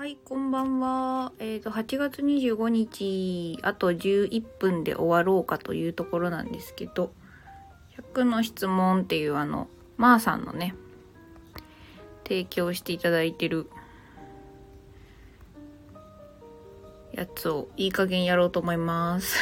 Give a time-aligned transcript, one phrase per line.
[0.00, 1.32] はい、こんばんは。
[1.38, 7.12] えっ、と、8月25日、あと11分で終わろうかというところなんですけど、
[8.14, 9.68] 100の質問っていうあの、
[9.98, 10.74] まーさんのね、
[12.24, 13.68] 提供していただいてる
[17.12, 19.36] やつをいい加減やろうと思います。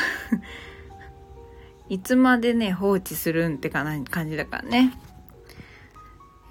[1.88, 4.98] いつまでね、放置するんってかな感じだからね。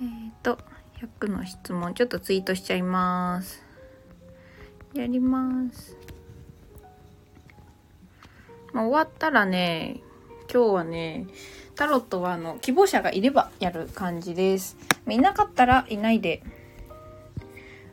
[0.01, 0.59] えっ、と、
[1.19, 3.66] 100の質問、ちょっとツイートしちゃいます。
[4.93, 5.97] やります。
[8.73, 10.01] まあ、終わったらね、
[10.51, 11.27] 今日はね、
[11.75, 14.77] タロットはあの、希望者がいればやる感じです。
[15.07, 16.43] いなかったらいないで、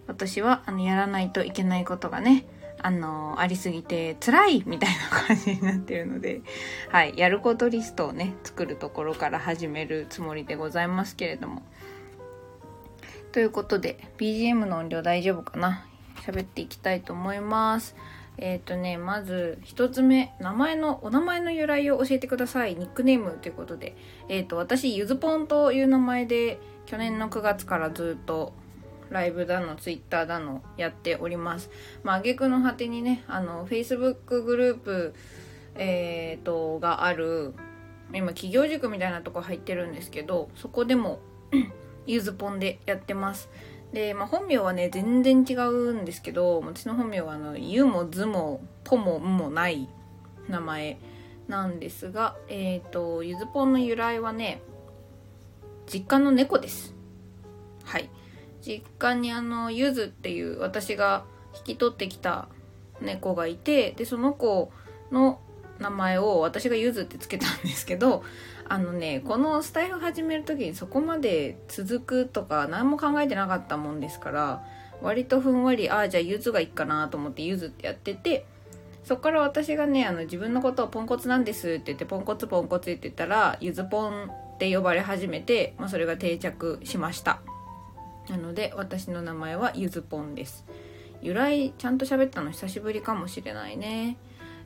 [0.06, 2.46] 私はあの、やらないといけないことがね、
[2.78, 6.42] あの、ありすぎて辛いみたいな感じになってるので、
[6.90, 11.62] はい、やることリストをね、作るところから始めるつもりでございますけれども。
[13.32, 15.86] ということで、BGM の音量大丈夫かな？
[16.24, 17.94] 喋っていきたいと思います。
[18.36, 22.74] えっ、とね、まず一つ目、名前の、お名前の由来を教えてください。
[22.74, 23.96] ニックネームということで。
[24.28, 28.52] えっ、と、私、ゆずぽんという名前で、去年の9月からずっと、
[29.10, 31.70] ライブだの、ツイッターだの、やっております。
[32.02, 35.14] まあ、挙句の果てにね、あの、Facebook グループ、
[35.76, 37.54] えっ、と、がある、
[38.12, 41.20] 今、企業塾みたいなとこ入ってるんですけど、そこでも、
[42.06, 43.48] ゆずぽんでやってます。
[43.94, 49.88] で、まあ、本名はね全然違うんですけど私の本名はあの「ゆ」も「ず」も「ぽ」も「ん」もない
[50.48, 50.98] 名前
[51.46, 54.60] なんですがえっ、とゆずぽんの由来はね
[55.86, 56.94] 実家の猫です。
[57.84, 58.10] はい。
[58.62, 62.48] 実家にあのゆずっていう私が引き取ってきた
[63.02, 64.72] 猫がいてでその子
[65.12, 65.38] の
[65.78, 68.24] 名前を私がゆずってつけたんですけど
[68.68, 74.64] あのねこのスタイフ始める時にそこまで続くとか何も考えてなかったもんですから
[75.02, 78.46] 割とふんわりああじゃあゆずがいいかなと思ってゆずってやってて
[79.04, 87.40] そっから私がねあの自分のことをポンコツなんですって言ってポンコツポンコツって言ったらゆずぽんって呼ばれ始めて、まあ、それが定着しました。
[88.30, 90.64] なので私の名前はゆずぽんです。
[91.20, 94.16] 由来ちゃんと喋ったの久しぶりかもしれないね。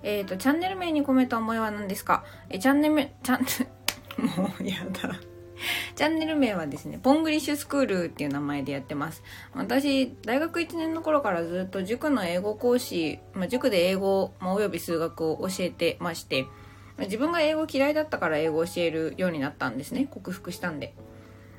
[0.04, 2.24] えっ、とチャンネル名に込めた思いは何ですか？
[2.50, 3.68] えチャンネルチャン
[4.18, 5.18] もうやだ。
[5.96, 9.22] チャンネル名はですね、ポングリッシュスクールっていう名前でやってます。
[9.54, 16.46] 私、大学1年の頃からずっと塾の英語講師、まあ、塾で英語、まあ、および数学を教えてまして、
[16.96, 20.06] ま自分が英語嫌いだったから英語を教えるようになったんですね。
[20.08, 20.94] 克服したんで。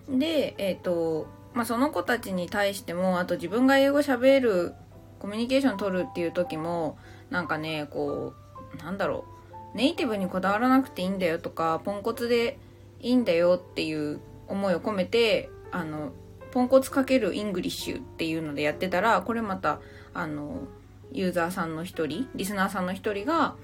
[0.10, 4.74] で、えっ、と、まあ、その子たちに対しても、あと自分が英語喋る、
[5.20, 6.98] コミュニケーション取るっていう時も、
[7.30, 8.34] なんかね、こ
[8.74, 9.39] う、なんだろう。
[9.74, 12.58] ネイティブにこだわらなくていいんだよとかポンコツで
[13.02, 16.12] いいんだよっていう思いを込めてあの
[16.52, 19.80] ポンコツかける English っていうのでやってたらこれまた
[20.14, 20.64] あの
[21.12, 23.56] ユーザーさんの一人リスナーさんの一人が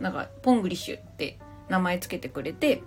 [0.00, 2.82] なんかポングリッシュって名前つけてくれて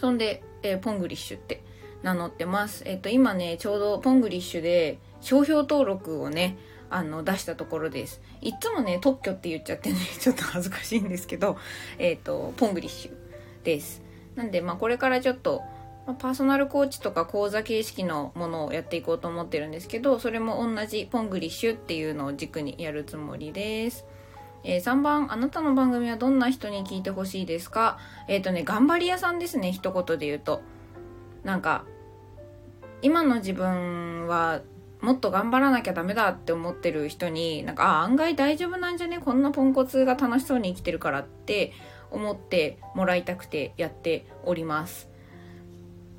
[0.00, 1.62] そんで、えーポングリッシュって
[2.02, 2.84] 名乗ってます。
[2.86, 6.56] えっ、と今ねちょうどポングリッシュで商標登録をね
[6.90, 8.20] あの出したところです。
[8.40, 11.56] いっつもね特許って言っちゃってね ちょっと恥ずかしいんですけど
[11.98, 14.02] えっ、とポングリッシュです。
[14.36, 15.62] なんでまあこれからちょっと
[16.06, 24.04] まパーソナルコーチとか講座形式のものをやっていこうと思ってるんですけどそれも同じポングリッシュっていうのを軸にやるつもりです。
[24.64, 27.98] えー3番、あなたの番組はどんな人に聞いてほしいですか？
[28.26, 30.62] えっ、とね、頑張り屋さんですね、一言で言うと。
[31.44, 31.84] なんか、
[33.00, 34.62] 今の自分は
[35.00, 39.18] もっと頑張らなきゃダメだって思ってる人になんかあ案外大丈夫なんじゃね？
[39.18, 41.72] こんなポンコツが楽しそうに生きてるからって
[42.10, 45.08] 思ってもらいたくてやっております。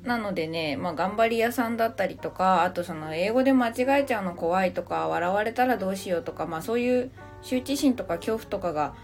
[0.02, 7.10] なのでね、まあ、頑張り屋さんだったりとかあとその英語で間違えちゃうの怖いとか笑われたらどうしようとか、まあ、そういう
[7.42, 8.94] 羞恥心とか恐怖とかが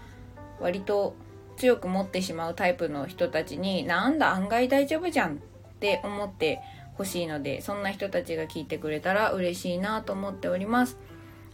[0.59, 1.15] 割と
[1.55, 5.37] 強く持ってしまうタイプの人たちになんだ案外大丈夫じゃんっ
[5.79, 6.61] て思って
[6.97, 10.97] ほしいのでそんな人たちが聞いてくれたら嬉しいなと思っております。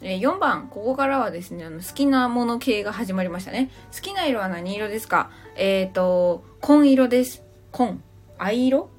[0.02, 3.72] え4番、ここからはですね、あの好きなもの系が始まりましたね。
[3.94, 5.30] 好きな色は何色ですか？
[5.56, 7.42] えっ、と、紺色です。
[7.72, 8.04] 紺。
[8.38, 8.90] 藍色？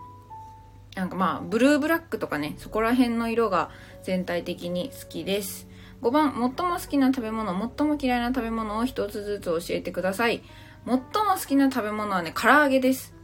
[0.95, 3.71] なんかまあ、ブルーブラックとかね、そこら辺の色が
[4.03, 5.69] 全体的に好きです。
[6.01, 10.43] 5番、最も好きな食べ物、最も嫌いな食べ物を一つずつ教えてください。
[10.87, 11.01] 最も
[11.35, 13.15] 好きな食べ物はね、唐揚げです。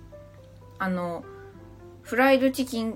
[0.79, 1.25] あの、
[2.03, 2.95] フライドチキン、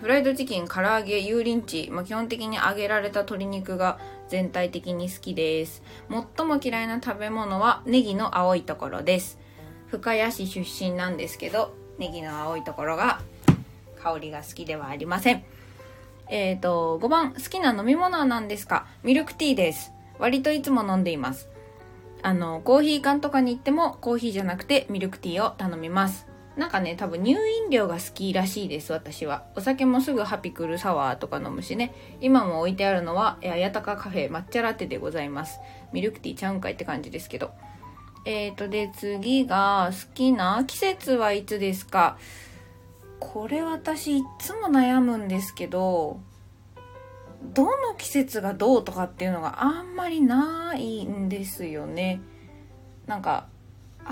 [0.00, 3.98] フライドチキン、唐揚げ、油淋鶏、まあ、基本的に揚げられた鶏肉が
[4.28, 5.82] 全体的に好きです。
[6.36, 9.38] 最も嫌いな食べ物はネギの青いところです。
[9.88, 13.20] 深谷市出身なんですけど、ネギの青いところが
[14.02, 15.44] 香りが好きではありません。
[16.30, 18.86] えっ、ー、と、5番、好きな飲み物は何ですか？
[19.02, 19.92] ミルクティーです。
[20.18, 21.50] 割といつも飲んでいます。
[22.22, 26.29] あの、コーヒー缶とかに行ってもコーヒーじゃなくてミルクティーを頼みます。
[26.56, 29.44] なんかね、多分乳飲料が好きらしいです、私は。
[29.56, 31.94] お酒もすぐハピクルサワーとか飲むしね。
[32.20, 35.60] 今も置いてあるのは、あやたかカフェ抹茶ラテでございます。
[35.92, 37.52] ミルクティーちゃうんかいって感じですけど。
[38.26, 42.18] えーと、で、次が、好きな季節はいつですか？
[43.20, 46.20] これ私いつも悩むんですけど、
[47.54, 52.20] どの季節がどうとかっていうのがあんまりないんですよね。
[53.06, 53.46] なんか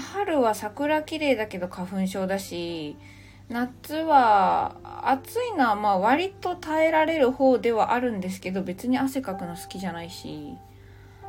[0.00, 2.96] 春は桜綺麗だけど花粉症だし
[3.48, 10.54] 夏は暑いのはまあ割と耐えられる方ではあるんですけど別に汗かくの好きじゃないし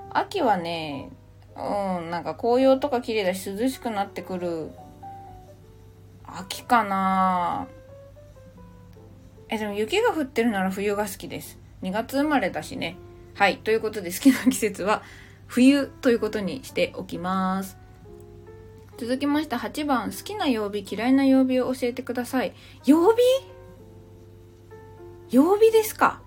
[0.09, 1.11] 秋はね
[1.55, 4.71] うんなんか紅葉とか綺麗だし涼しくなってくる
[6.25, 7.67] 秋かな。
[9.49, 11.57] えでも雪が降ってるなら冬が好きです。
[11.81, 12.97] 2月生まれだしね。
[13.33, 15.01] はいということで好きな季節は
[15.47, 17.78] 冬ということにしておきます。
[18.99, 22.53] 続きまして8番好きな曜日嫌いな曜日を教えてください。
[22.85, 23.21] 曜日？
[25.29, 26.21] 曜日ですか？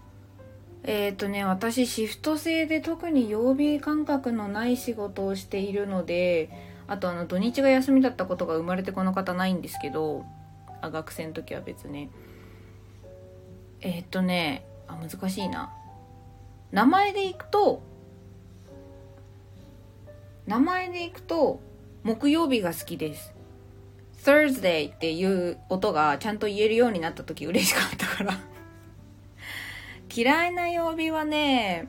[0.82, 6.48] えっ、ー、とね私シフト制で特に曜日感覚のない仕事をしているので
[6.86, 10.24] あとあの土日が休みだったことが生まれてこの方ないんですけど
[10.80, 12.08] あ学生の時は別ね
[13.82, 15.74] えっ、ー、とねあ難しいな。
[16.70, 17.82] 名前でいくと
[20.46, 21.60] 名前でいくと
[22.04, 23.32] 木曜日が好きです。
[24.24, 28.38] Thursday っていう音がちゃんと言えるようになった時嬉しかったから。
[30.14, 31.88] 嫌いな曜日はね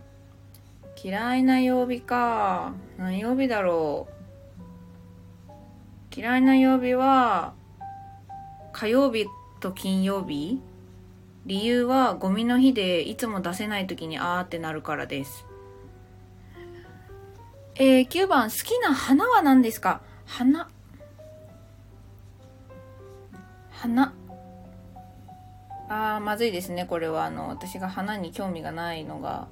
[1.04, 2.74] 嫌いな曜日か。
[2.98, 4.14] 何曜日だろう。
[6.16, 7.54] 嫌いな曜日は
[8.72, 9.26] 火曜日
[9.60, 10.62] と金曜日。
[11.46, 15.46] 理由はゴミの日でいつも出せない時にあーってなるからです。
[17.76, 20.02] えー、9番好きな花は何ですか？
[20.26, 20.70] 花。
[23.72, 24.14] 花。
[25.90, 27.26] あーまずいですねこれは。
[27.26, 29.48] あの私が花に興味がないのが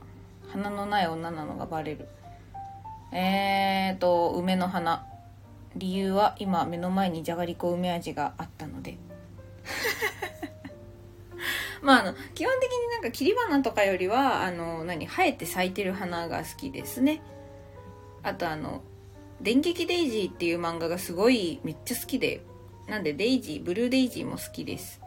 [0.50, 2.08] 花のない女なのがバレる。
[3.12, 5.08] えーと梅の花。
[5.76, 9.00] 理由は今目の前にじゃがりこ梅味があったので。
[11.82, 17.24] まああの基本的になんか切り花とかよりはあの何生えて咲いてる花が好きですね。
[18.24, 18.82] あとあの
[19.42, 22.42] 「電撃デイジー」っていう漫画がすごいめっちゃ好きで
[22.88, 25.02] なんでデイジーブルーデイジーも好きです。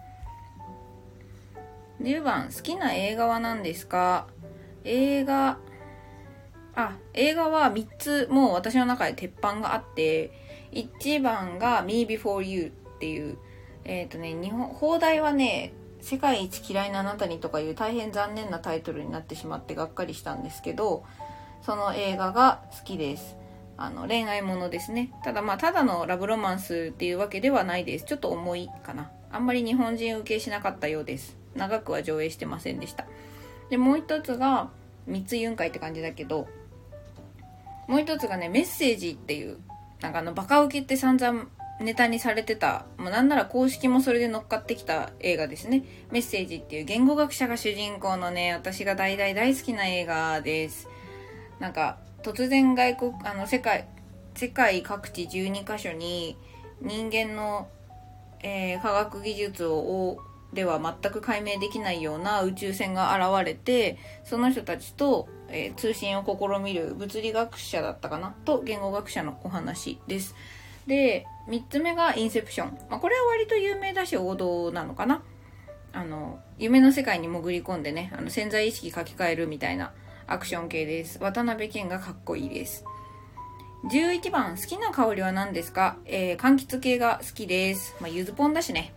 [2.00, 4.26] 10番好きな映画は何ですか？
[4.84, 5.58] 映画
[6.74, 10.32] あ映画は3つもう私の中で鉄板があって
[10.72, 13.38] 1番が「Me Before You」っていう
[13.84, 21.04] えっ、ー、とね日本放題はね「世界一嫌いなあなたに」とかいう大変残念なタイトルになってしまってがっかりしたんですけど
[21.64, 23.36] その映画が好きです。
[23.76, 25.10] あの恋愛ものですね。
[25.24, 28.04] ただまあただのラブロマンスっていうわけではないです。
[28.04, 29.10] ちょっと重いかな。
[29.32, 31.36] あんまり日本人受けしなかったようです。
[31.56, 33.06] 長くは上映してませんでした。
[33.70, 34.70] でもう一つが
[35.06, 36.46] 三つ雲海って感じだけど
[37.88, 39.58] もう一つがねメッセージっていう
[40.00, 41.46] なんかあのバカウケって散々
[41.80, 45.84] ネタにされてたもうなんなら公式もそれで乗っかってきた映画ですね。
[46.10, 50.88] メッセージっていう言語学者が主人公のね私が大大大好きな映画です。
[51.60, 53.86] なんか突然外国あの世界
[54.34, 56.36] 世界各地12カ所に
[56.80, 57.68] 人間の、
[58.42, 60.18] えー、科学技術を
[60.52, 68.34] では全く解明できないような宇宙船が現れてその人たちと、えー、通信を試みる物理学者だったかな？
[68.44, 70.34] と言語学者のお話です。
[70.86, 75.22] で3つ目がインセプション、まあ、これは割と有名だし王道なのかな？
[75.92, 79.92] あの夢の世界に潜り込んでねあの潜在意識書き換えるみたいな
[80.26, 81.18] アクション系です。
[81.20, 82.84] 渡辺謙がかっこいいです。
[83.90, 85.98] 11番、好きな香りは何ですか？
[86.06, 87.94] えー、柑橘系が好きです。
[88.00, 88.94] まあ、ゆずポンだしね。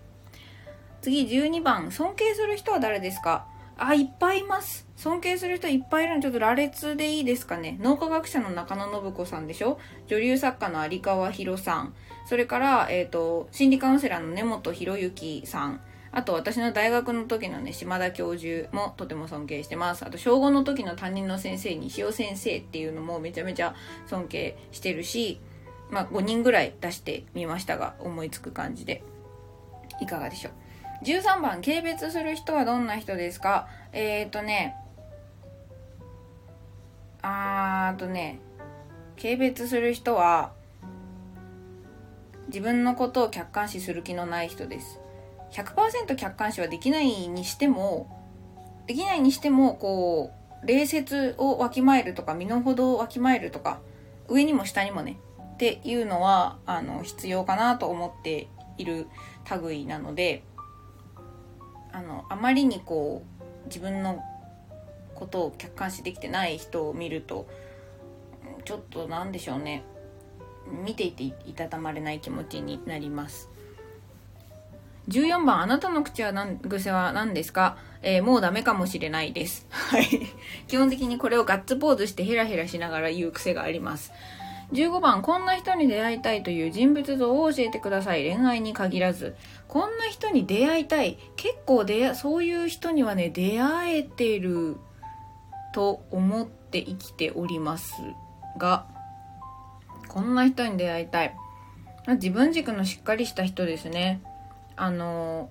[1.01, 3.47] 次、12番、尊敬する人は誰ですか？
[3.77, 4.87] あ、いっぱいいます。
[4.95, 7.77] 尊敬する人いっぱいいるのちょっと羅列でいいですかね。
[7.81, 9.77] 脳科学者の中野信子さんでしょ？
[10.07, 11.93] 女流作家の有川博さん。
[12.25, 15.81] それから、えっ、ー、と、心理カウンセラーの根本博之さん。
[16.17, 20.03] あと私の大学の時のね、島田教授もとても尊敬してます。
[20.03, 23.75] あと小5の時の担任の先生、西尾先生っていうのもめちゃめちゃ
[24.07, 25.39] 尊敬してるし、
[25.91, 29.03] まあ5人ぐらい出してみましたが、思いつく感じで。
[30.01, 33.67] いかがでしょう？13番、軽蔑する人はどんな人ですか？
[33.93, 34.75] えっ、ー、とね、
[37.21, 38.39] あーとね、
[39.21, 40.51] 軽蔑する人は、
[42.47, 44.99] 自分のことを客観視する気のない人です。
[45.57, 48.07] 100%客観視はできないにしても
[48.85, 50.31] できないにしてもこ
[50.63, 53.79] う礼節をわきまえるとか身の程をわきまえるとか
[54.27, 55.19] 上にも下にもね
[55.55, 58.47] っていうのはあの必要かなと思って
[58.77, 59.07] いる
[59.61, 60.43] 類なので
[61.91, 63.23] あのあまりにこ
[63.65, 64.23] う自分の
[65.15, 67.47] ことを客観視できてない人を見ると
[68.65, 69.83] ちょっと何でしょうね。
[70.83, 73.49] 見ていていたたまれない気持ちになります。
[75.09, 80.05] 14番あなたの口は何癖は何ですか、えー、もうダメかもしれないですはい
[80.67, 84.11] 基本的にこれをガッツポーズしてヘラヘラしながら言う癖があります
[84.73, 88.29] 15番、こんな人に出会いたいという人物像を教えてください。
[88.29, 89.35] 恋愛に限らず。
[89.67, 91.17] こんな人に出会いたい。
[91.37, 94.75] 結構出そういう人にはね、出会えてる
[95.73, 97.93] と思って生きております
[98.57, 98.87] が、
[100.09, 101.33] こんな人に出会いたい。
[102.15, 104.21] 自分軸のしっかりした人ですね。
[104.77, 105.49] あの、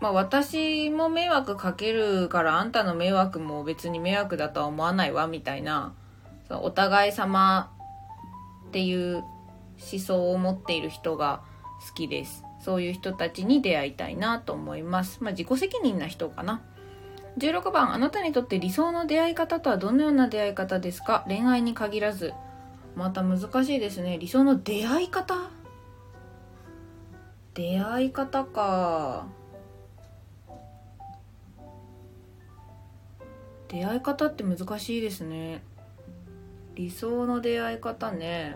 [0.00, 5.94] まあ私も迷惑かけるからあんたの迷惑も別に迷惑だとは思わないわみたいな
[6.48, 7.72] そのお互い様
[8.68, 9.26] っていう思
[9.98, 11.42] 想を持っている人が
[11.88, 12.44] 好きです。
[12.58, 15.22] そういう人たちに出会いたいなと思います。
[15.22, 16.62] まあ、自己責任な人かな。
[17.38, 21.24] 16番、あなたにとって理想の出会い方とはどのような出会い方ですか？
[21.26, 22.32] 恋愛に限らず。
[22.94, 24.18] また難しいですね。
[24.18, 25.50] 理想の出会い方？
[27.56, 29.26] 出会い方か。
[33.66, 35.62] 出会い方って難しいですね。
[36.76, 38.54] 理想の出会い方ね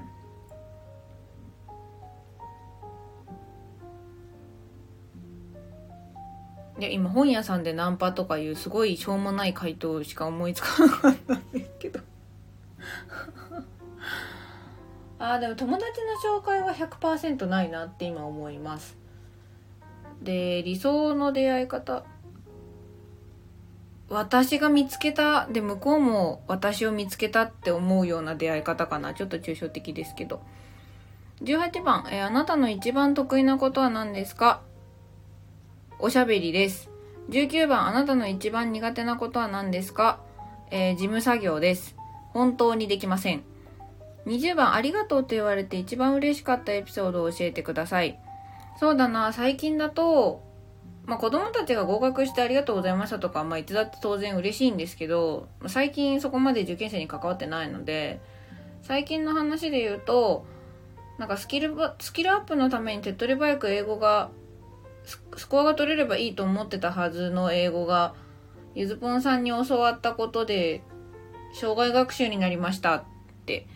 [6.78, 12.00] いや今本屋さんでナンパとかいうすごいしょうもない回答しか思いつかなかったんですけど
[15.22, 15.84] あでも友達
[16.24, 18.96] の紹介は100%ないなって今思います。
[20.22, 22.04] で理想の出会い方。
[24.08, 29.12] 私が見つけたで向こうも私を見つけたって思うような出会い方かな。
[29.12, 30.40] ちょっと抽象的ですけど。
[31.42, 34.62] 18番、え、あなたの一番得意なことは何ですか？
[35.98, 36.90] おしゃべりです。
[37.28, 37.86] 19番。
[37.86, 40.20] あなたの一番苦手なことは何ですか、
[40.70, 41.94] えー、事務作業です。
[42.32, 43.50] 本当にできません。
[44.26, 48.18] 20番ありがとうと言われて一番嬉しかったエピソードを教えてください。
[48.78, 49.32] そうだな。
[49.32, 50.42] 最近だと
[51.10, 58.20] まあ、子供たちが合格してありがとうございましたとか、まあ、いつだって当然嬉しいんですけど、最近そこまで受験生に関わってないので、
[58.82, 60.46] 最近の話で言うと、
[61.18, 64.30] なんかスキル、スキルアップのために手っ取り早く英語が、
[65.36, 68.14] スコアが取れればいいと思ってたはずの英語が、
[68.76, 70.82] ゆずぽんさんに教わったことで、
[71.54, 73.04] 障害学習になりましたっ
[73.46, 73.66] て、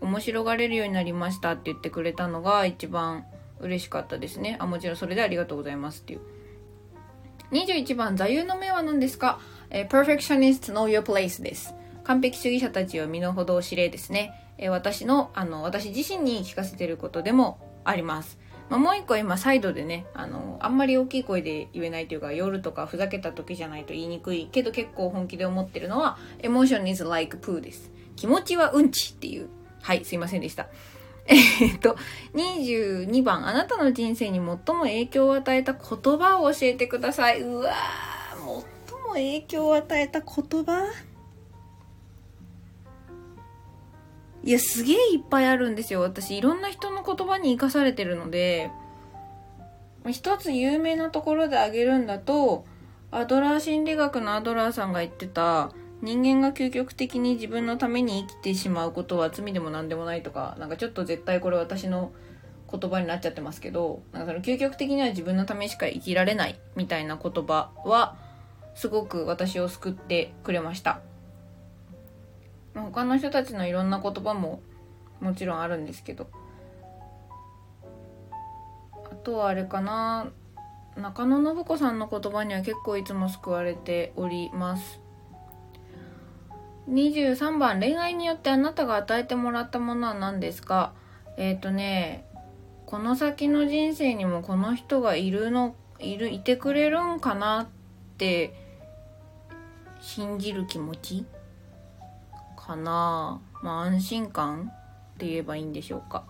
[0.00, 3.24] 面白がれるようになりましたって言ってくれたのが一番
[3.60, 4.56] 嬉しかったですね。
[4.60, 6.20] あ、もちろんそれでありがとうございますっていう。
[7.50, 9.40] 21番、座右の銘は何ですか、
[9.70, 11.74] えー、?Perfectionists know your place です。
[12.04, 14.32] 完璧主義者たちを身の程を知れですね。
[14.58, 18.38] え、私の、あの、私自身に聞かせてることでもあります。
[18.68, 27.90] まあ、もう一個今サイドでね、あの、あんまり大きい声で言えないというか、夜とかふざけた時じゃないと言いにくいけど結構本気で思ってるのは、emotion is like poo です。
[28.16, 29.48] 気持ちはうんちっていう。
[29.88, 30.68] はい、すいませんでした。
[31.24, 31.96] えっと、
[32.34, 37.40] 22番、あなたの人生に最も影響を与えた言葉を教えてください。
[37.40, 40.92] うわー、最も影響を与えた言葉？
[44.44, 46.02] いや、すげえいっぱいあるんですよ。
[46.02, 48.70] 私、いろんな人の言葉に生かされてるので、
[50.10, 52.66] 一つ有名なところで挙げるんだと、
[53.10, 62.12] アドラー心理学のアドラーさんが言ってた、人間が究極的に自分のために生きてしまうことは罪でも何でもないとかなんかちょっと絶対これ私の
[62.70, 68.16] 言葉になっちゃってますけどなんかその究極的には自分のためしか生きられないみたいな言葉は
[68.74, 71.00] すごく私を救ってくれました。
[72.74, 74.60] 他の人たちのいろんな言葉も
[75.20, 76.28] もちろんあるんですけど。
[79.10, 80.28] あとはあれかな。
[80.96, 85.00] 中野信子さんの言葉には結構いつも救われております。
[86.88, 90.92] 23番恋愛によってあなたが与えてもらったものは何ですか？
[91.36, 92.24] えっ、ー、とね
[92.86, 97.66] この先の人生にもこの人がいるのいるいてくれるんかなっ
[98.16, 98.54] て
[100.00, 101.26] 信じる気持ち？
[102.56, 103.40] かな？
[103.62, 104.72] まあ安心感
[105.14, 106.24] って言えばいいんでしょうか。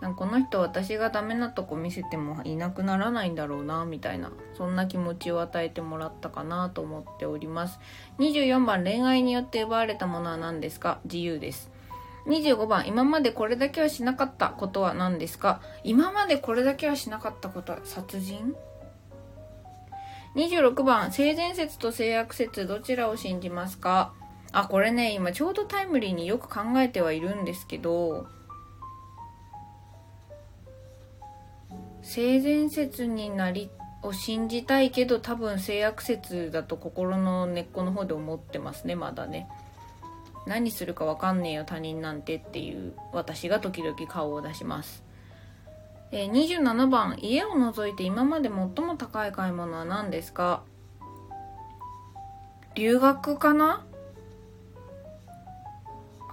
[0.00, 7.80] なんかこの人私がダメなとこ見せてもいなくならないんだろうなみたいなそんな気持ちを与えてもらったかなと思っております。
[8.18, 11.00] 24番恋愛によって奪われたものは何ですか？
[11.04, 11.70] 自由です。
[12.26, 15.60] 25番今までこれだけはしなかったことは何ですか？
[15.82, 18.54] 今までこれだけはしなかったことは殺人
[20.36, 24.12] ？26番、性善説と性悪説どちらを信じますか？
[24.52, 28.26] あ、これね、今ちょうどタイムリーによく考えてはいるんですけど、
[32.08, 33.70] 性善説になり
[34.02, 39.46] を信じたいけど多分性悪説だと心の根っこの方で思ってますねまだね。
[40.46, 45.04] 何するか分かんねえよ他人なんてっていう私が時々顔を出します。
[46.10, 50.62] え、27番家を除いて今まで最も高い買い物は何ですか？
[52.74, 53.84] 留学かな？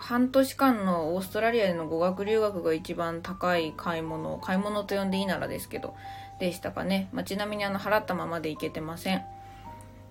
[0.06, 5.96] 半年間のオーストラリアでの語学留学が一番高い買い物買い物と呼んでいいならですけど
[6.40, 9.24] でしたかね、まあ、ちなみにあの払ったままでいけてません。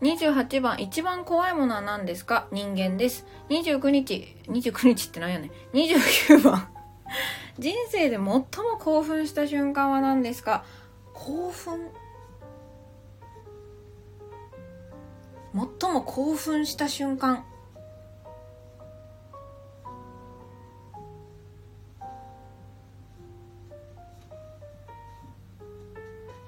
[0.03, 2.49] 28番一番怖いものは何ですか？
[2.51, 3.25] 人間です。
[3.51, 5.51] 29日29日って何やねん。
[5.77, 6.69] 29番。
[7.61, 8.43] 人生で最も
[8.81, 10.65] 興奮した瞬間は何ですか？
[11.13, 11.89] 興奮？
[15.81, 17.45] 最も興奮した瞬間。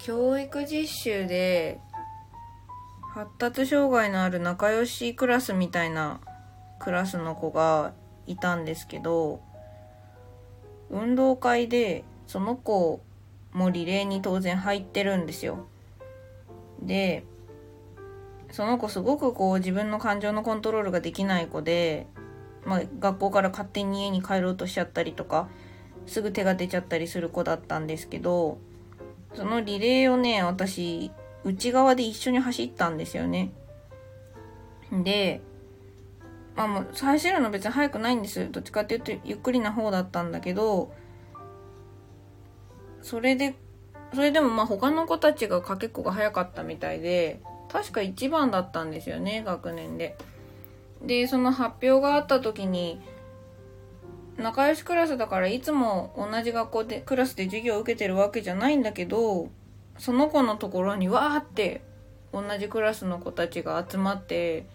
[0.07, 1.81] 教育実習で
[3.13, 6.21] 発達障害のある仲良しクラスみたいな
[6.79, 7.93] クラスの子が
[8.29, 9.41] いたんですけど
[10.91, 13.01] 運動会でその子
[13.53, 15.67] もリレーに当然入ってるんですよ。
[16.81, 17.25] で
[18.53, 22.07] その子すごくこう自分の感情のコントロールができない子で、
[22.65, 25.49] まあ、学校から勝手に家に帰ろうとしちゃったりとか
[26.07, 28.59] すぐ手が出ちゃったりする子だったんですけど
[29.37, 31.11] そのリレーをね、私、
[31.45, 33.53] 内側で一緒に走ったんですよね。
[34.91, 35.43] で、
[36.57, 38.51] まあもう、走るの別に速くないんです。
[38.51, 40.93] どっちかっていうと、ゆっくりな方だったんだけど、
[43.03, 43.55] それで、
[44.15, 50.17] それでもまあ他の子たちがかけっこが早かったみたいで、確か1番だったんですよね、学年で。
[51.03, 53.01] で、その発表があった時に、
[54.39, 59.49] 仲良しクラスだからいつも同じ学校でクラスで授業を受けてるわけじゃないんだけど
[59.99, 61.83] その子のところにわーって
[62.33, 64.67] 同じクラスの子たちが集まって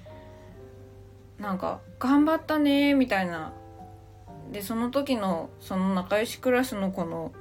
[1.38, 3.54] なんか「頑張ったね」みたいな
[4.52, 7.32] でその時のその仲良しクラスの子の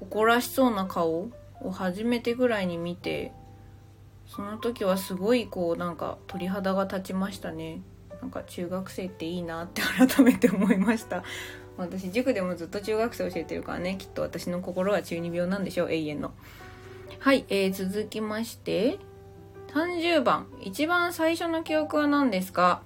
[0.00, 3.32] 誇らしそうな顔を初めてぐらいに見て
[4.26, 7.82] その時はすごいこうなんか鳥肌が立ちましたね。
[8.22, 11.24] なんか中学生っていいなって改めて思いました。
[11.76, 16.32] 私塾でもずっと中学生教えてるからねきっと私の心は中二病なんでしょう永遠の。
[17.18, 18.98] はい、えー、続きまして
[19.74, 20.46] 30番。
[20.62, 22.82] 一番最初の記憶は何ですか？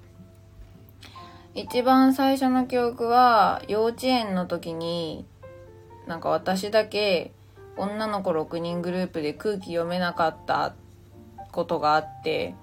[1.54, 5.26] 一番最初の記憶は幼稚園の時に
[6.06, 7.32] なんか私だけ
[7.76, 10.74] 女の子6人グループで空気読めなかった
[11.52, 12.54] ことがあって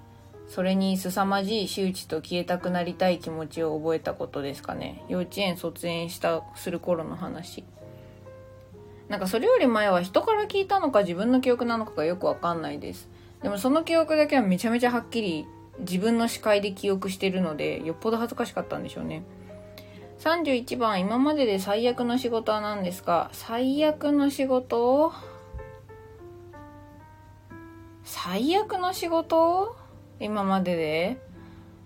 [0.48, 5.04] それに凄まじい周知と消えたくなりたい気持ちを覚えたことですかね。
[5.08, 7.64] 幼稚園卒園したする頃の話。
[9.10, 13.10] なんかそれより前は人から聞いたのか自分の記憶なのかがよくわかんないです。
[13.42, 15.46] でもその記憶だけはめちゃめちゃはっきり
[15.80, 19.24] 自分の視界で記憶してるのでよっぽど恥ずかしかったんでしょうね。
[20.20, 23.30] 31番今までで最悪の仕事は何ですか？
[23.34, 25.12] 最悪の仕事？
[28.04, 29.76] 最悪の仕事？
[30.24, 31.18] 今までで？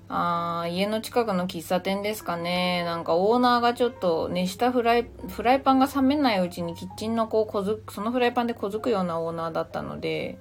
[0.09, 2.83] あー家の近くの喫茶店ですかね。
[2.85, 10.37] なんかオーナーがちょっと熱したフライ、フライパンが冷めないうちにキッチンのこう小づそのフライパンで小づくようなオーナーだったので、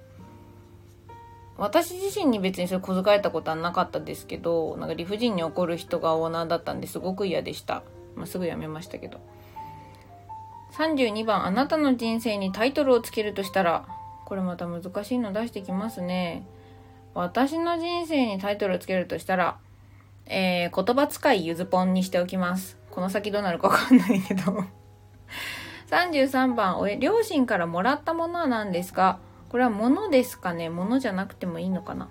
[1.56, 7.82] 私自身に別にそれ小遣えたことはなかったですけど、なんか理不尽に怒る人がオーナーだったんですごく嫌でした。
[8.14, 9.18] まあ、すぐやめましたけど。
[10.74, 13.88] 32番、あなたの人生にタイトルをつけるとしたら、
[14.26, 16.46] これまた難しいの出してきますね。
[17.16, 19.56] 私の人生にタイトルをつけるとしたら、
[20.26, 22.76] えー、言葉遣いゆずぽんにしておきます。
[22.90, 24.64] この先どうなるかわかんないけど。
[25.88, 29.18] 33番、両親からもらったものは何ですか？
[29.48, 30.68] これは物ですかね？
[30.68, 32.08] 物じゃなくてもいいのかな？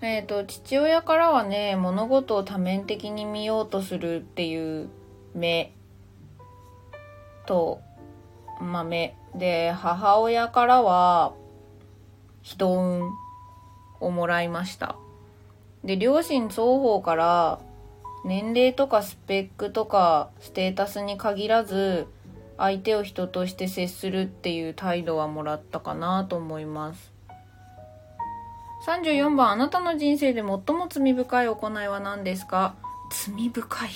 [0.00, 4.88] えっ、ー、と、父親からはね、物事を多面的に見ようとするっていう
[5.36, 5.72] 目。
[7.46, 7.80] と、
[8.60, 9.14] まあ、目。
[9.36, 11.34] で、母親からは、
[12.42, 13.10] 人運
[14.00, 14.96] をもらいました。
[15.84, 17.60] で、両親双方から
[18.24, 22.06] 年齢とかスペックとかステータスに限らず
[22.56, 27.12] 相手を人として接するっていう態度はもらったかなと思います。
[28.86, 32.74] 34番、あなたの人生で最も罪深い行いは何ですか？
[33.10, 33.90] 罪深い。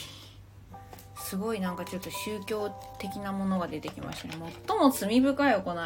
[1.17, 4.53] すごいなんかちょっと宗教的なものが出てきましたね。
[4.69, 5.77] 最も罪深い行い。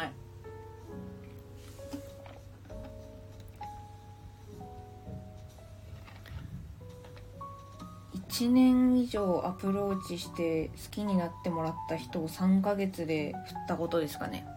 [8.31, 14.47] 1年以上アプローチして好きになってもらった人を3ヶ月で振ったことですかね。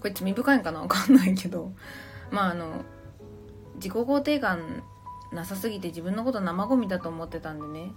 [0.00, 1.72] これ罪深いんかなわかんないけど。
[2.30, 2.84] まああの
[3.76, 4.82] 自己肯定感
[5.32, 7.92] なさすぎて自分のこと生ゴミだと思ってたんでね。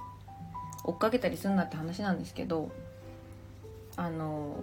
[0.86, 2.72] 追っかけたりすんなって話なんですけど。
[3.96, 4.56] あの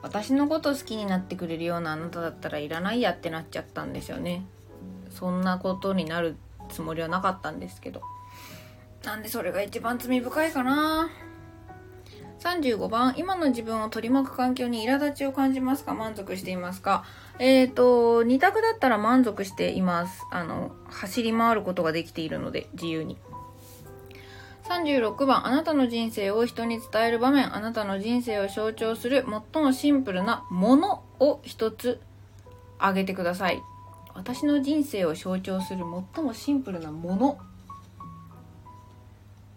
[0.00, 4.46] 私のこと好きになってくれるようなあなただったらいらないやってなっちゃったんですよね。
[5.10, 6.36] そんなことになる
[6.68, 8.00] つもりはなかったんですけど。
[9.04, 11.10] なんでそれが一番罪深いかな。
[12.40, 15.94] 35番今の自分を取り巻く環境に苛立ちを感じますか？
[15.94, 17.04] 満足していますか？
[17.38, 20.26] えっ、ー、と2択だったら満足しています。
[20.30, 23.18] あの走り回ることができているので自由に。
[24.64, 27.54] 36番あなたの人生を人に伝える場面。
[27.54, 32.00] あなたの人生を象徴する最もシンプルなものを一つ
[32.78, 33.62] 挙げてください。
[34.14, 37.38] 私の人生を象徴する最もシンプルなもの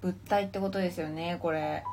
[0.01, 1.83] 物体ってことですよねこれ。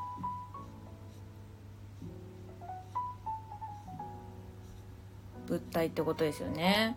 [5.46, 6.96] 物体ってことですよね。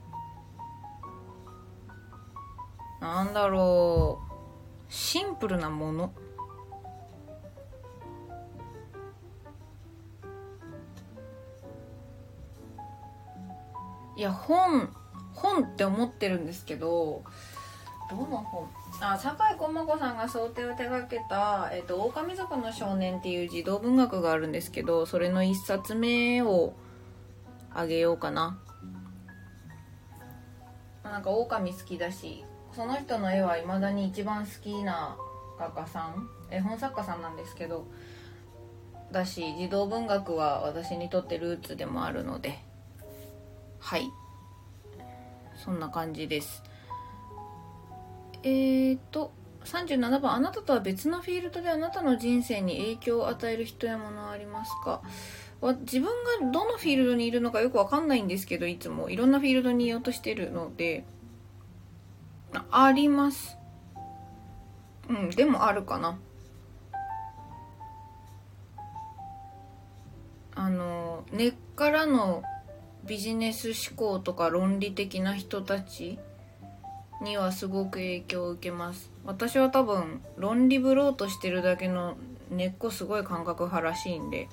[3.01, 4.27] なんだろう。
[4.89, 6.13] シンプルなもの？
[14.15, 14.89] いや本
[15.33, 17.23] 本って思ってるんですけど
[18.09, 18.67] どの本？
[18.99, 26.73] あ酒井駒子さんが想定を手掛けた「えーと、狼族の少年」っていう児童文学があるんですけどそれの一冊目を
[27.73, 28.59] あげようかな。
[31.03, 35.15] なんか狼好きだしその人の絵はいまだに一番好きな
[35.57, 36.29] 画家さん？
[36.51, 37.87] 絵本作家さんなんですけど
[39.11, 42.59] だし児童文学は私にとってルーツでもあるので。
[43.79, 44.11] はい。
[45.55, 46.61] そんな感じです。
[48.43, 49.33] えーと
[49.65, 55.01] 37番あなたとは別のフィールドであなたの人生に影響を与える人やものありますか？
[55.81, 56.07] 自分
[56.41, 61.03] がどのフィールドにいるのかよくわかんないんですけどいつもいろんなフィールドにいようとしてるので
[62.71, 63.57] あります。
[65.09, 66.17] うんでもあるかな。
[70.55, 72.41] あの根っからの
[73.05, 76.19] ビジネス思考とか論理的な人たち
[77.21, 79.11] にはすごく影響を受けます。
[79.25, 82.15] 私は多分論理ブローとしてるだけの
[82.49, 84.47] 根っこすごい感覚派らしいんで。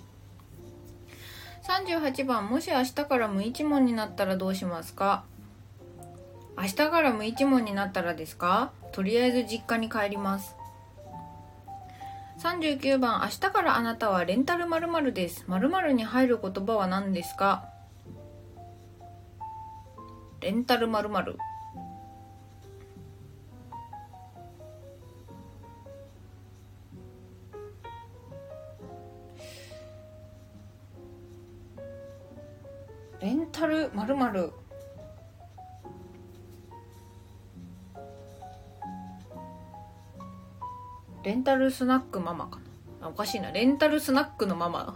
[1.62, 5.24] 38番もし明日から無一文になったらどうしますか？
[6.57, 8.72] 明日から無一文になったらですか？
[8.92, 10.57] とりあえず実家に帰ります。
[12.40, 15.44] 39番明日からあなたはレンタル〇〇です。
[15.46, 17.68] 〇〇に入る言葉は何ですか？
[20.40, 21.38] レンタル〇〇。
[33.25, 34.53] レンタル〇〇
[41.23, 42.59] レンタルスナックママか
[43.01, 43.07] な。
[43.07, 43.51] あおかしいな。
[43.51, 44.95] レンタルスナックのママ。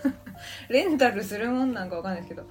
[0.70, 2.46] レンタルするもんなんかわかんないですけど。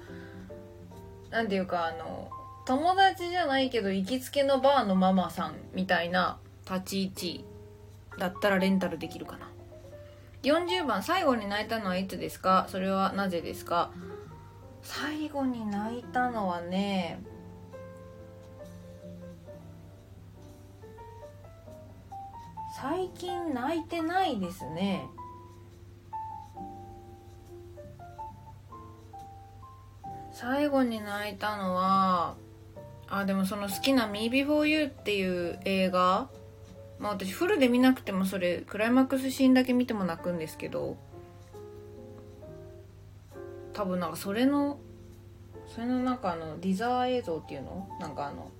[1.30, 2.30] なんていうかあの
[2.64, 6.38] 友達じゃないけど行きつけのバーのママさんみたいな
[6.70, 7.44] 立ち位置
[8.18, 9.48] だったらレンタルできるかな。
[10.44, 12.66] 40番最後に泣いたのはいつですか？
[12.68, 13.90] それはなぜですか？
[14.88, 17.20] 最後に泣いたのはね
[22.80, 25.04] 最近泣いてないですね。
[30.32, 32.36] 最後に泣いたのは
[33.08, 36.30] あでもその好きな「Me Before You」っていう映画。
[36.98, 40.96] まあ私フルで見なくてもそれクライマックスシーンだけ見ても泣くんですけど。
[43.78, 44.80] 多分なんかそれの
[45.72, 47.88] それのなんかあのディザー映像っていうの？
[48.00, 48.50] なんかあの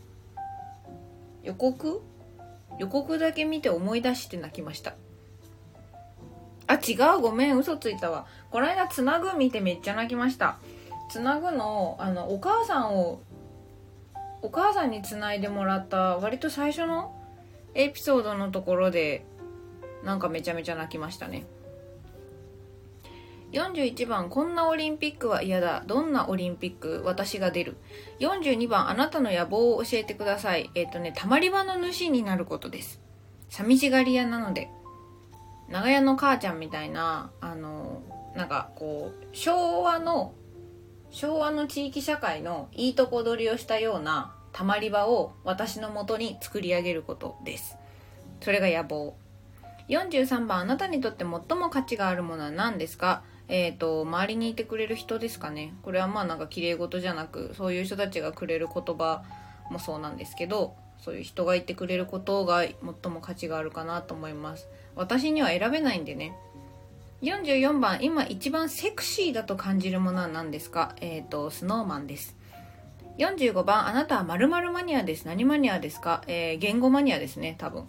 [1.43, 2.01] 予告？
[2.79, 4.95] 予告だけ見て思い出して泣きました。
[6.69, 7.59] あ違うごめん。
[7.59, 8.27] 嘘ついたわ。
[8.53, 10.59] この間つなぐ見てめっちゃ泣きました。
[11.11, 13.21] つなぐのあのお母さんを
[14.43, 17.13] お母さんにつないでもらった割と最初の
[17.75, 19.25] エピソードのところで
[20.05, 21.45] なんかめちゃめちゃ泣きましたね。
[23.53, 25.83] 41番こんなオリンピックは嫌だ。
[25.87, 27.03] どんなオリンピック？
[27.05, 27.77] 私が出る。
[28.21, 30.71] 42番あなたの野望を教えてください。
[30.75, 33.01] えっ、ー、とねたまり場の主になることです。
[33.49, 34.69] 寂しがり屋なので。
[35.71, 38.03] 長屋の母ちゃんみたいなあの
[38.35, 40.35] なんかこう昭和の
[41.11, 47.77] 昭和の地域社会のいいとこ取りをしたようなたまり場を私のもとに作り上げることです。
[48.41, 49.17] それが野望。
[49.89, 53.23] 43番、あなたにとって最も価値があるものは何ですか？
[53.49, 55.75] えっ、ー、と、周りにいてくれる人ですかね。
[55.83, 59.23] これはまあなんか綺麗事じゃなく、そういう人たちがくれる言葉
[59.71, 64.69] もそうなんですけど、そういう人がいてくれることが最も価値があるかなと思います。
[64.97, 66.35] 私には選べないんでね。
[67.23, 70.95] 44番、今一番セクシーだと感じるものは何ですか？
[71.01, 72.37] えっ、ー、と、スノーマンです。
[73.19, 75.25] 45番、あなたは〇〇マニアです。
[75.27, 76.23] 何マニアですか？
[76.27, 77.89] えー、言語マニアですね、多分。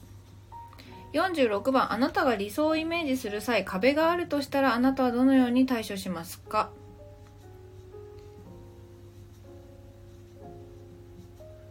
[1.14, 6.70] 46番、あなたが理想をイメージする際、壁があるとしたら、あなたはどのように対処しますか？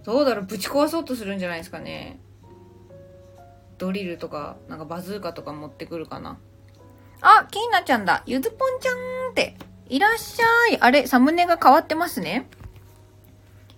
[0.04, 0.44] どうだろう？
[0.44, 2.18] ぶち壊そうとするんじゃないですかね。
[3.76, 6.38] ドリルとか、なんかバズーカとか持ってくるかな。
[7.20, 8.24] あ、キーナちゃんだ。
[8.26, 9.56] ゆずぽんちゃんって。
[9.88, 10.80] いらっしゃい。
[10.80, 12.48] あれ、サムネが変わってますね。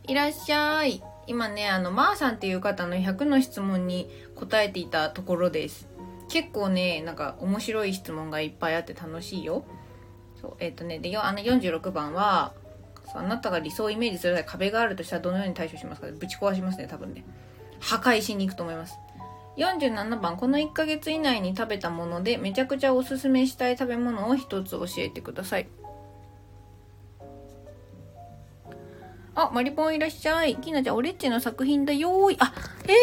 [0.06, 1.02] いらっしゃい。
[1.30, 5.86] 今ね、あの、まーさんっていう方の100の質問に答えていたところです。
[6.28, 9.62] 結構ね、なんか面白い質問がいっぱいあって楽しいよ。
[10.40, 12.52] そう、えっ、ー、とね、で、あの46番は、
[13.14, 16.08] あなたが理想をイメージする際壁があるとしたらどのように対処しますか？
[16.08, 17.24] ぶち壊しますね、多分ね。
[17.78, 18.98] 破壊しに行くと思います。
[19.56, 25.68] 47番、この1ヶ月以内に食べたものでめちゃくちゃおすすめしたい食べ物を一つ教えてください。
[29.34, 30.56] あ、マリポンいらっしゃい。
[30.56, 32.36] きなちゃん、オレッチの作品だよーい。
[32.40, 32.52] あ、
[32.84, 32.94] えー。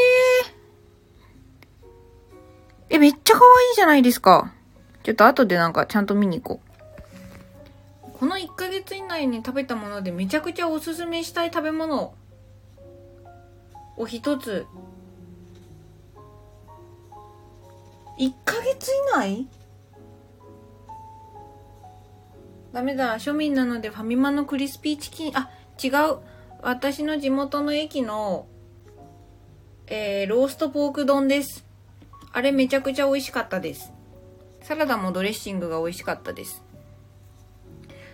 [2.90, 4.54] え、めっちゃ可愛いじゃないですか。
[5.04, 8.12] ちょっと後でなんかちゃんと見に行こう。
[8.20, 12.16] この1ヶ月以内に食べたものでめちゃくちゃおすすめしたい食べ物
[13.96, 14.66] を一つ
[18.20, 19.48] 1ヶ月以内？
[22.74, 23.16] ダメだ。
[23.16, 25.50] 庶民なのでファミマのクリスピーチキン、あ、
[25.82, 26.20] 違う。
[26.62, 28.48] 私の地元の駅の、
[29.88, 31.66] えー、ローストポーク丼です。
[32.34, 33.94] あれめちゃくちゃ美味しかったです。
[34.62, 36.64] サラダもドレッシングが美味しかったです。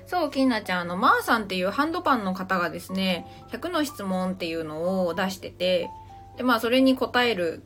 [0.05, 5.89] そう、きんなちゃん、あの、まーさんっていうハンドパンの方がですね、100の質問っていうのを出してて、
[6.37, 7.63] で、まあ、それに答える、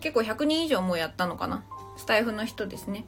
[0.00, 1.64] 結構100人以上もやったのかな
[1.96, 3.04] スタイフの人ですね。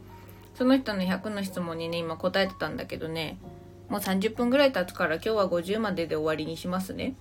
[0.54, 3.38] その人の100の質問にね、今答えてたんだけどね、
[3.90, 7.14] もう30分ぐらい経つから今日は50までで終わりにしますね。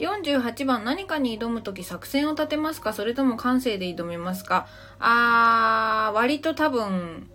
[0.00, 2.92] 48番、何かに挑むとき作戦を立てますか？
[2.92, 4.66] それとも感性で挑みますか？
[4.98, 7.30] あー、割と多分、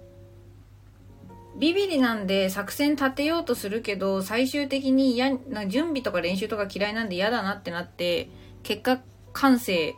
[1.58, 8.30] ビビりなんで作戦立てようとするけど、最終的に嫌な準備とか練習とか嫌いなんで嫌だなってなって、
[8.62, 9.00] 結果、
[9.34, 9.96] 感性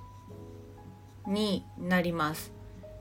[1.27, 2.53] になります。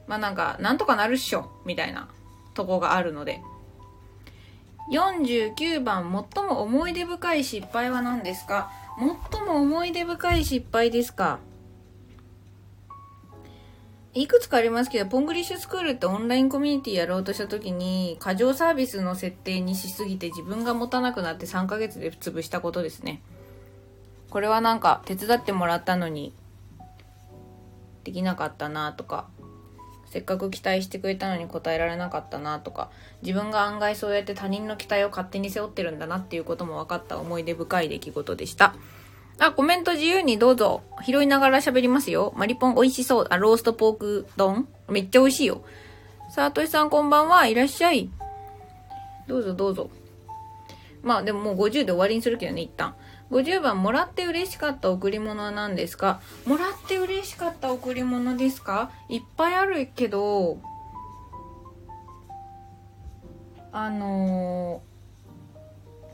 [0.07, 2.09] まあなんか、なんとかなるっしょ、みたいな
[2.55, 3.41] とこがあるので。
[4.91, 8.71] 49番、最も思い出深い失敗は何ですか？
[8.99, 11.39] 最も思い出深い失敗ですか？
[14.13, 23.23] いくつかありますけど、ポングリッシュスクールってオンラインコミュニティやろうとした時に、過剰サービスの設定にしすぎて自分が持たなくなって3ヶ月で潰したことですね。
[24.29, 26.35] これはなんか手伝ってもらったのに、
[28.03, 29.29] できなかったなとか、
[30.11, 32.91] せっかく期待してくれたのに応えられなかったなとか
[33.23, 38.75] 自分が案外そうやって他人の期待を勝手に背負ってるんだなっていうことも分かった思い出深い出来事でした
[39.43, 40.83] あ、コメント自由にどうぞ。
[41.03, 42.35] 拾いながら喋りますよ。
[42.37, 43.27] マリポン美味しそう。
[43.31, 45.65] あ、ローストポーク丼めっちゃ美味しいよ。
[46.29, 47.47] さあ、としさんこんばんは。
[47.47, 48.11] いらっしゃい。
[49.27, 49.89] どうぞどうぞ。
[51.03, 52.95] まあでももう50で終わりにするけどね、一旦。
[53.31, 56.21] 50番、もらって嬉しかった贈り物は何ですか？
[56.47, 58.91] もらって嬉しかった贈り物ですか？
[59.09, 60.59] いっぱいあるけど、
[63.73, 64.83] あの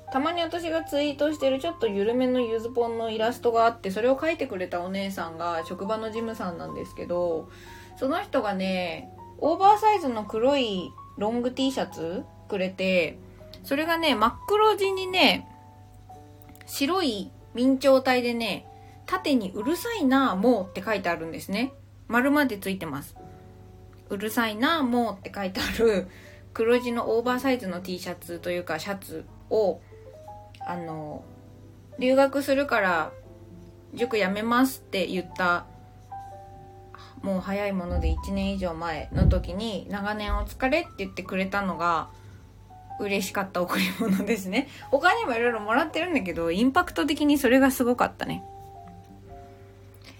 [0.09, 7.49] ー、たまに私がツイートしてるちょっと緩めのゆずぽんのイラストがあって、それを描いてくれたお姉さんが職場のジムさんなんですけど、
[7.99, 13.19] その人がね、オーバーサイズの黒いロング T シャツくれて、
[13.65, 15.49] それがね、真っ黒地にね、
[16.67, 18.67] 白い明朝体でね、
[19.07, 21.73] 縦にうるさいなもうって書いてあるんですね。
[22.09, 23.17] 丸までついてます。
[24.11, 26.09] うるさいなもうって書いてある
[26.53, 29.81] 黒地のオーバーサイズの T シャツというかシャツを、
[30.61, 31.25] あの、
[31.99, 33.13] 留学するから
[33.95, 35.67] 塾辞めますって言った
[37.23, 42.11] もう早いもので1年以上前の時に長年お疲れって言ってくれたのが
[42.99, 44.69] 嬉しかった贈り物ですね。
[44.91, 48.43] 他にもいろいろもらってるんだけど、インパクト的にそれがすごかったね。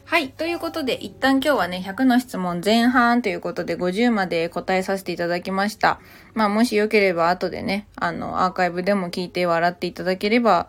[0.05, 0.29] はい。
[0.29, 5.99] ということで、一旦今日はね、100の質問前半ということで50まで答えさせていただきました。
[6.33, 10.69] まあ、もしよければ後でね、あの、アーカイブでも聞いて笑っていただければ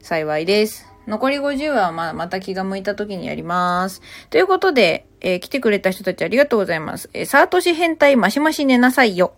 [0.00, 0.86] 幸いです。
[1.08, 4.02] 残り50はまあまた気が向いた時にやります。
[4.30, 7.10] ということで、えー、来てくれた人たちありがとうございます。
[7.12, 9.34] えー、サートシ変態マシマシ寝なさいよ。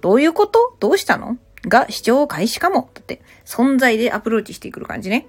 [0.00, 0.76] どういうこと？
[0.80, 1.38] どうしたの？
[1.68, 2.90] が視聴開始かも。
[2.94, 5.26] だって、存在でアプローチしてくる感じね。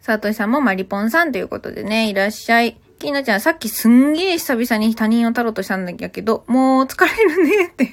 [0.00, 2.78] サートシさんもマリポンさんということでね、いらっしゃい。
[2.98, 7.90] キーナちゃん、さっきすんげえ久々に他人をタロットしたんだけど、もう疲れるねって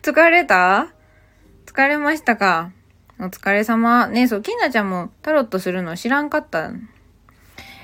[0.02, 0.88] 疲れた？
[1.66, 2.70] 疲れましたか？
[3.18, 4.06] お疲れ様。
[4.06, 6.70] ねそう、キーナちゃんもタロットするの知らんかった。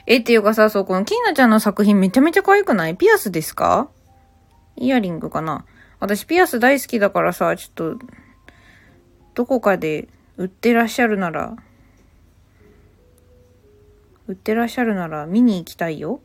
[0.06, 2.96] え、っていうかさ、そう、このキーナちゃんの作品めちゃめちゃ可愛くない？
[2.96, 3.90] ピアスですか？
[4.76, 5.66] イヤリングかな？
[6.00, 8.06] 私ピアス大好きだからさ、ちょっと、
[9.34, 10.08] どこかで
[10.38, 11.56] 売ってらっしゃるなら、
[14.26, 16.20] 売ってらっしゃるなら見に行きたいよ。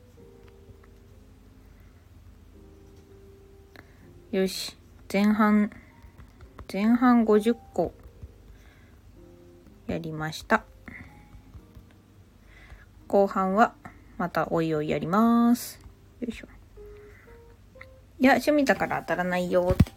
[4.32, 4.78] よし。
[5.12, 5.72] 前半、
[6.72, 7.94] 前半50個。
[9.88, 10.64] やりました。
[13.08, 13.76] 後半は
[14.18, 15.80] またおいおいやります。
[16.22, 16.55] よいしょ。
[18.26, 19.92] いや、趣味だから当たらないよって。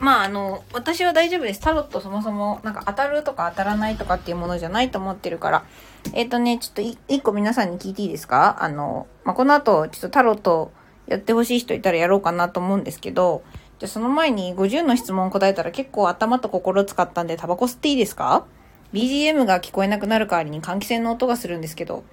[0.00, 1.60] まあ、あの、私は大丈夫です。
[1.60, 5.64] タロットそもそも、なんか当たるとか当たらないとかっていうものじゃないと思ってるから。
[6.12, 8.62] えっ、ー、とね、ちょっと一個皆さんに聞いていいですか？
[8.62, 10.72] あの、まあ、この後、ちょっとタロット
[11.06, 13.42] やってほしい人いたらやろうかなと思うんですけど、
[13.78, 18.44] じゃその前に50の質問答えたら結構頭と心使ったんでタバコ吸っていいですか
[18.92, 22.04] ？BGM が聞こえなくなる代わりに換気扇の音がするんですけど、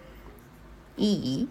[0.95, 1.49] いい？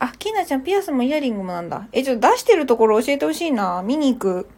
[0.00, 1.88] あ、キーナちゃんピアスもイヤリングもなんだ。
[1.92, 3.82] え、ちょっと出してるところ教えてほしいな。
[3.84, 4.48] 見に行く。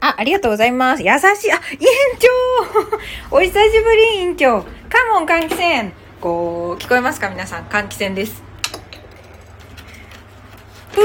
[0.00, 1.02] あ、ありがとうございます。
[1.02, 1.12] 優し
[1.48, 1.52] い。
[1.52, 1.88] あ、委員
[3.30, 4.62] 長 お久しぶり、委員長。
[4.62, 4.66] カ
[5.12, 5.92] モン、換気扇。
[6.20, 7.64] こう、聞こえますか皆さん。
[7.64, 8.42] 換気扇です。
[10.92, 11.00] プ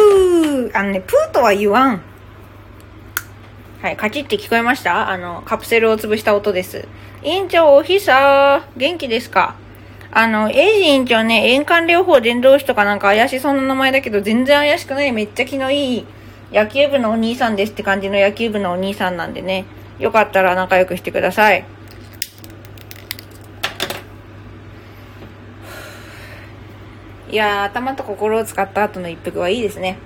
[0.74, 0.78] ー。
[0.78, 2.02] あのね、プーとは言わん。
[3.82, 5.10] はい、カチって聞こえました？
[5.10, 6.88] あの、カプセルを潰した音です。
[7.24, 9.56] 委員長、おひさ元気ですか？
[10.18, 15.12] あの、エイジ委員長ね、円環療法伝道師とかなんか怪しそうな名前だけど、全然怪しくない。
[15.12, 16.06] めっちゃ気のいい
[16.54, 19.66] 野球部のお兄さんですって感じの野球部のお兄さんなんでね。
[20.00, 21.66] よかったら仲良くしてください。
[27.30, 29.98] いやー、頭と心を使った後の一服はいいですね。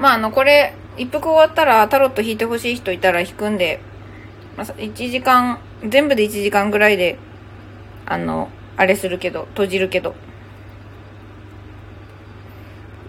[0.00, 3.78] まあ、あの、これ、一服終わったらタロット引いてほしい人いたら引くんで、
[4.56, 7.18] まあ、1時間、全部で1時間ぐらいで、
[8.06, 10.14] あの、あれするけど、閉じるけど。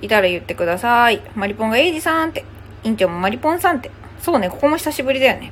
[0.01, 1.21] いたら言ってください。
[1.35, 2.45] マリポンがエイジさんって。
[2.83, 3.91] 院長もマリポンさんって。
[4.19, 5.51] そうね、ここも久しぶりだよね。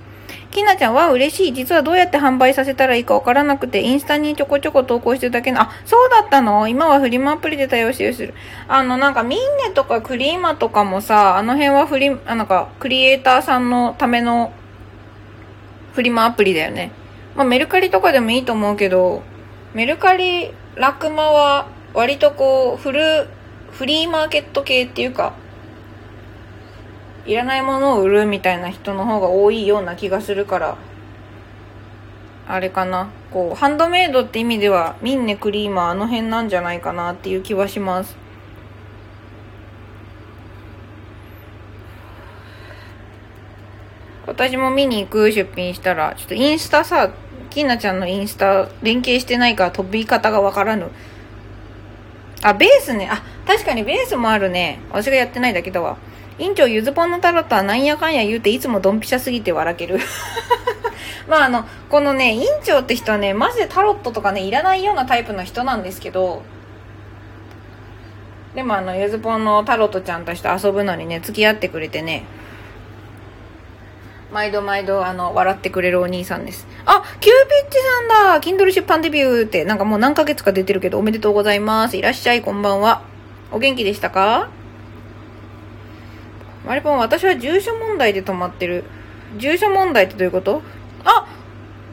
[0.51, 1.53] きなちゃんは嬉しい。
[1.53, 6.67] 実はどうやって販売させたらいいかわからなくて、インスタにちょこちょこ投稿してるだけの、あ、そうだったの？
[6.67, 8.33] 今はフリマアプリで対応してるする。
[8.67, 14.53] あの、なんかミンネとかクリーマとかもさ、あの辺はフリ、あなんか、クリエイターさんのための
[15.93, 16.91] フリマアプリだよね。
[17.35, 19.21] まあ、メルカリとかでもいいと思うけど、
[19.73, 23.27] メルカリ、ラクマは割とこう、フル、
[23.71, 25.33] フリーマーケット系っていうか、
[27.25, 30.77] いらないものを売るみたいな人の方が多いような気がするから、
[32.47, 33.09] あれかな。
[33.31, 38.15] こう、ハンドメイドって意味では、ミンネクリーマーあの辺なんじゃないかなっていう気はします。
[44.27, 47.11] 私も見に行く出品したら、ちょっとインスタさ、
[47.55, 50.91] きなちゃんのインスタ連携してないから飛び方がわからぬ。
[52.43, 53.09] あ、ベースね。
[53.09, 54.79] あ、確かにベースもあるね。
[54.91, 55.97] 私がやってないだけだわ。
[56.37, 59.99] 院長ゆずぽんのタロットはなんやかんや言うていつもドンピシャすぎて笑ける
[61.29, 66.43] まああの、このね、院長って人はね、マジでタロットとかね、いらないようなタイプの人なんですけど、
[68.53, 72.25] でもあの、ゆずぽんのタロットちゃんたちと遊ぶのにね、付き合ってくれてね、
[74.35, 76.67] 毎度毎度あの、笑ってくれるお兄さんです。
[76.85, 81.95] あ、キューピッチさんだ !Kindle 出版デビューって、なんかもう何ヶ月か出てるけどおめでとうございます。
[81.95, 83.01] いらっしゃい、こんばんは。
[83.53, 84.49] お元気でしたか？
[86.65, 88.83] マリポン、私は住所問題で止まってる。
[89.37, 90.61] 住所問題ってどういうこと？
[91.05, 91.25] あ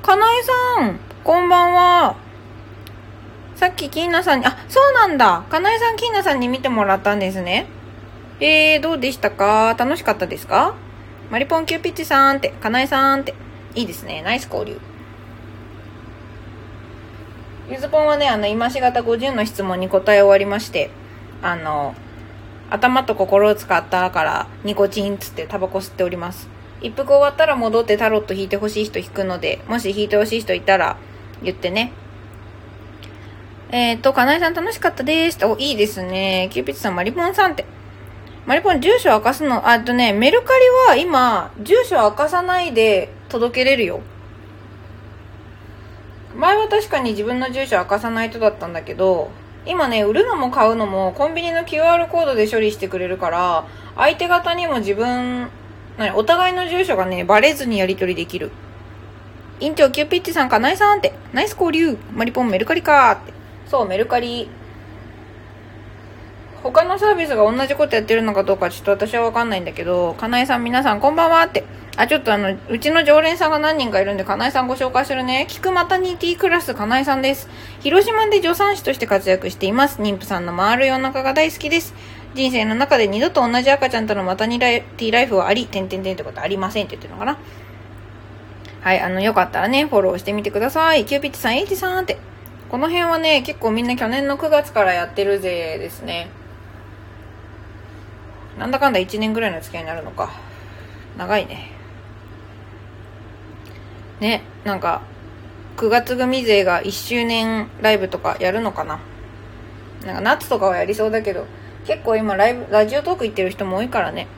[0.02, 2.16] かなえさんこんばんは。
[3.54, 5.44] さっきキーナさんに、あ、そうなんだ。
[5.48, 7.66] かなえさん、キーナさんに見てもらったんですね。
[8.40, 9.76] えー、どうでしたか？
[9.78, 10.74] 楽しかったですか？
[11.32, 13.34] マリポンキューピッチさんって、かなえさんって。
[13.74, 14.20] いいですね。
[14.20, 14.78] ナイス交流。
[17.70, 20.90] ゆずぽんはね、あの、今しがた50の質問に答え終わりまして、
[21.40, 21.94] あの、
[22.68, 26.50] 頭と心を使ったからニコチンつってタバコ吸っております。
[26.82, 30.98] 一服終わったら戻ってタロット引いてほしい人引くので、もし引いてほしい人いたら
[31.42, 31.94] 言ってね。
[33.70, 35.42] えっ、ー、と、かなえさん楽しかったです。
[35.46, 36.50] お、いいですね。
[36.52, 37.64] キューピッチさん、マリポンさんって。
[38.44, 44.00] マリポン、住所明かすの、あとね、メルカリは今、住所明かさないで届けれるよ。
[46.34, 49.30] 前は確かに自分の住所明かさないとだったんだけど、
[49.64, 53.64] 今ね、売るのも買うのもコンビニの QR コードで処理してくれるから、
[53.94, 55.48] 相手方にも自分、
[56.16, 58.50] お互いの住所がね、バレずにやり取りできる。
[59.60, 63.32] 院長キューピッチさんかナイさんって、ナイス交流マリポンメルカリかって。
[63.68, 64.48] そう、メルカリ。
[66.62, 71.64] 他のサービスが同じことやってるのかどうかちょっと私はわかんないんだけど、かなえさん皆さんこんばんはって。
[71.96, 75.46] あ、ちょっとあの、うちの常連さんが何人かいるんで、かなえさんご紹介するね。
[75.48, 77.48] 菊マタニティクラスかなえさんです。
[77.80, 80.00] 広島で助産師として活躍しています。
[80.00, 81.94] 妊婦さんの回る世の中が大好きです。
[82.34, 87.38] 人生の中で二度と同じ赤ちゃんとのマタニティライフはあり、てんてんてんってことありませんって言ってるのかな。
[88.80, 91.04] はい、あの、よかったらね、フォローしてみてください。
[91.04, 92.18] キューピッチさん、エイジさんって。
[92.70, 96.30] この辺はね、結構みんな去年の9月からやってるぜですね。
[98.58, 100.30] なんだかんだ1年ぐらいの付き合いになるのか。
[101.16, 101.70] 長いね。
[104.20, 105.02] ね、なんか、
[105.76, 109.00] 9月組勢が1周年ライブとかやるのかな。
[110.04, 111.46] なんか夏とかはやりそうだけど、
[111.86, 114.28] 結構今ライブ、ラジオトーク行ってる人も多いからね。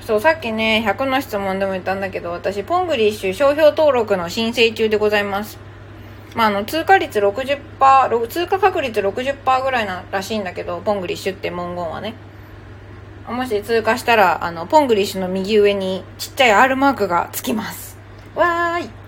[0.00, 5.71] そう、さっきね、100の質問でも言ったんだけど、私、ポングリッシュ商標登録の申請中でございます。
[6.34, 12.14] まあ、あの、通過率60%、通過確率60%ぐらいならしいんだけど、ポングリッシュって文言はね。
[13.28, 17.96] もし通過したら、あの、ポングリッシュの右上にちっちゃい R マークがつきます。
[18.34, 19.02] わーい。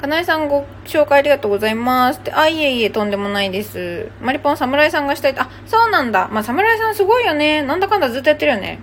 [0.00, 2.32] かなえさんご紹介ありがとうございますって。
[2.32, 4.08] あ、いえいえ、とんでもないです。
[4.22, 6.28] マリポン侍さんがしたいあ、そうなんだ。
[6.30, 7.62] まあ、侍さんすごいよね。
[7.62, 8.78] なんだかんだずっとやってるよね。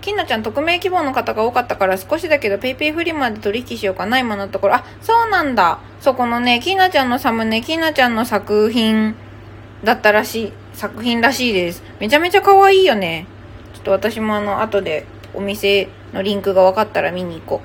[0.00, 4.74] きなちゃん、匿名希望の方が多かったから少しだけど PayPay フリマで取引しようかな、今のところ。
[4.74, 5.78] あ、そうなんだ。
[6.00, 9.14] そこのね、きなちゃんのサムネ、きなちゃんの作品
[9.84, 11.82] だったらしい、作品らしいです。
[11.98, 13.26] めちゃめちゃ可愛いよね。
[13.74, 17.60] ちょっと私もあの、後でお店のリンクが分かったら見に行こ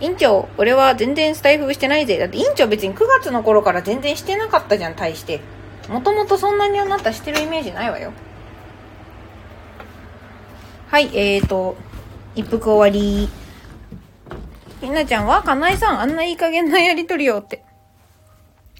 [0.00, 0.04] う。
[0.04, 2.18] 院長、俺は全然スタイフしてないぜ。
[2.18, 5.40] だって院長別に9月の頃から全然してなかったじゃん、対して。
[5.88, 8.12] もともとそんなにあなたしてるイメージないわよ。
[10.92, 11.74] はい、えーと、
[12.34, 13.26] 一服終わり。
[14.82, 17.64] ひなちゃんは、かなえさん、あんないい加減なやりとりよって。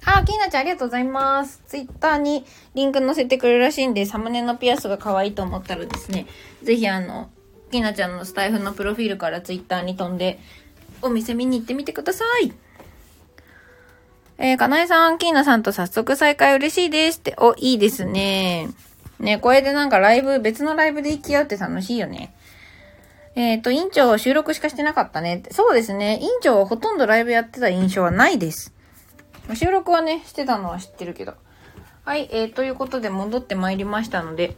[0.04, 1.62] あ、きなちゃんありがとうございます。
[1.66, 2.44] ツイッターに
[2.74, 6.26] リンク載せてくれるらしいんで、サムネのピアスが可愛いと思ったらですね、
[6.62, 7.30] ぜひあの、
[7.70, 10.38] きなちゃんのスタイフのプロフィールからツイッターに飛んで、
[11.00, 12.52] お店見に行ってみてください。
[14.36, 17.34] えー、かなえさん、きーなさんと早速再会嬉しいですって。
[17.38, 18.68] お、いいですね。
[19.22, 22.34] ね、これでなんかライブ、別のライブで行き合うって楽しいよね。
[23.36, 25.44] えっ、ー、と、委員長収録しかしてなかったね。
[25.52, 26.18] そうですね。
[26.20, 28.74] 委員長はほとんどライブやってた印象はないです。
[29.54, 31.34] 収録はね、してたのは知ってるけど。
[32.04, 34.56] はい、えー、ということで戻ってまいりましたので、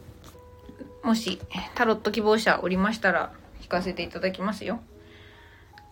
[1.03, 1.39] もし
[1.75, 4.79] タロット希望者おりましたら、聞かせていただきますよ。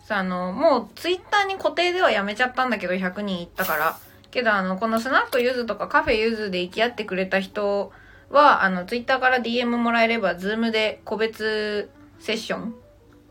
[0.04, 3.98] さあ、あの、もうツイッターに固定ではやめちゃったんだけど、100人いったから。
[4.32, 7.92] けど、あの、このスナックゆずとかカフェゆずで行き合ってくれた人
[8.30, 12.74] は、あの、ツイッターから DM もらえれば、ズームで個別セッション、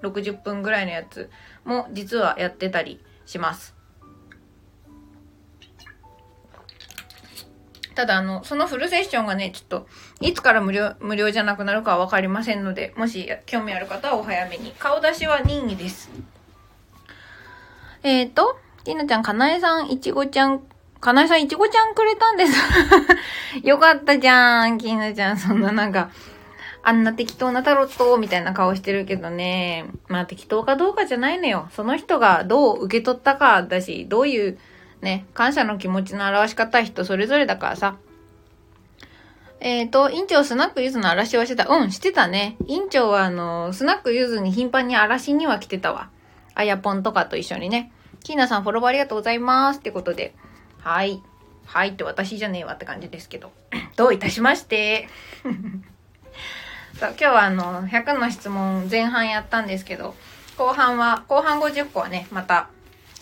[0.01, 1.29] 60分ぐらいのやつ
[1.63, 3.73] も実はやってたりします。
[7.95, 9.87] ただ、あの、そのフルセッションがね、ちょっと、
[10.19, 14.71] いつから無料、無料じゃなくなるかはわかりませんので、もし興味ある方はお早めに。
[14.79, 16.09] 顔出しは任意です。
[18.01, 20.63] えっ、ー、と、ティナちゃん、かなえさん、いちごちゃん、
[21.03, 22.53] かなえさん、いちごちゃんくれたんです。
[23.61, 25.37] よかったじゃん、きなちゃん。
[25.37, 26.11] そんななんか、
[26.81, 29.85] あんな適当なタロットみたいな顔してるけどね。
[30.07, 31.67] まあ適当かどうかじゃないのよ。
[31.71, 34.57] その人がどう受け取ったかだし、どういう
[35.01, 37.97] ね、感謝の気持ちの表し方は人それぞれだからさ。
[39.59, 41.67] えっ、ー、と、院長スナックゆずの嵐はしてた。
[41.67, 42.55] うん、してたね。
[42.65, 46.07] 院長はあの、スナックゆずに頻繁に嵐には来てたわ。
[46.55, 47.91] あやぽんとかと一緒にね。
[48.23, 49.79] キーナさんフォローありがとうございます。
[49.79, 50.33] ってことで。
[50.83, 51.21] はい。
[51.65, 53.51] はいって私じゃねえわって感じですけど。
[53.95, 55.07] どういたしまして。
[56.99, 60.13] 今日はあの、100の質問前半やったんですけど、
[60.57, 62.67] 後半は、後半50個はね、また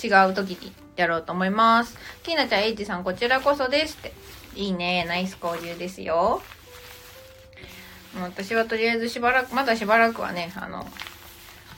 [0.04, 1.98] 違う時にやろうと思います。
[2.24, 4.14] きなちゃん、エイジさん、こちらこそですって。
[4.56, 5.06] いいね。
[5.06, 6.42] ナイス交流ですよ。
[8.16, 10.92] もう私はとりあえずしばらく、まだしばらくはね、あの、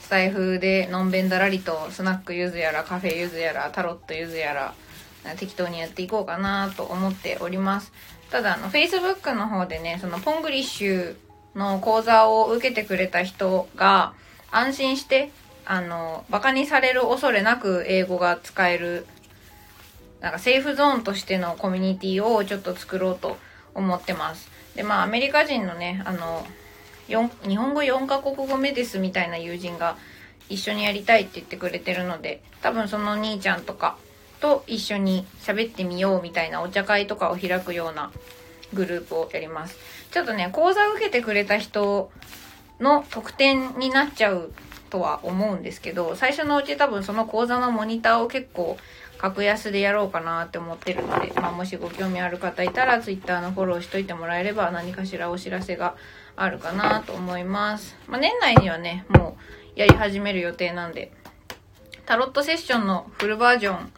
[0.00, 4.74] スタイフでのんべんだらりとスナックゆずやらカフェゆずやらタロットゆずやら
[5.38, 7.92] 適当にやっていこうかなと思っております。
[8.30, 11.16] ただ、あの、Facebook の方でね、そのポングリッシュ
[11.54, 14.14] の講座を受けてくれた人が
[14.50, 15.30] 安心して、
[15.64, 19.06] あの、バカにされる恐れなく英語が使える、
[20.20, 23.36] なんかセーフゾーンとしてのコミュニティをちょっと作ろうと
[23.74, 24.50] 思ってます。
[24.74, 26.46] で、まあ、アメリカ人のね、あの、
[27.06, 29.96] 日本語4カ国語目ですみたいな友人が
[30.48, 33.96] 一緒にやりたいって言ってくれてるので多分その兄ちゃんとか
[34.44, 38.12] と一緒に喋ってみようみたいなお茶会とかを開くような
[38.74, 39.78] グループをやります。
[40.10, 42.10] ちょっとね、講座を受けてくれた人
[42.78, 44.52] の特典になっちゃう
[44.90, 48.76] とは思うんですけど、最初のうち多分その講座のモニターを結構
[49.16, 55.96] 格安でやろうかなって思ってるので、まあ、もしご興味ある方いたら Twitter のフォローしといてもらえれば何かしらお知らせが
[56.36, 57.96] あるかなと思います。
[58.08, 59.38] まあ、年内にはね、も
[59.74, 61.12] うやり始める予定なんで、
[62.04, 63.92] タロットセッションのフルバージョン、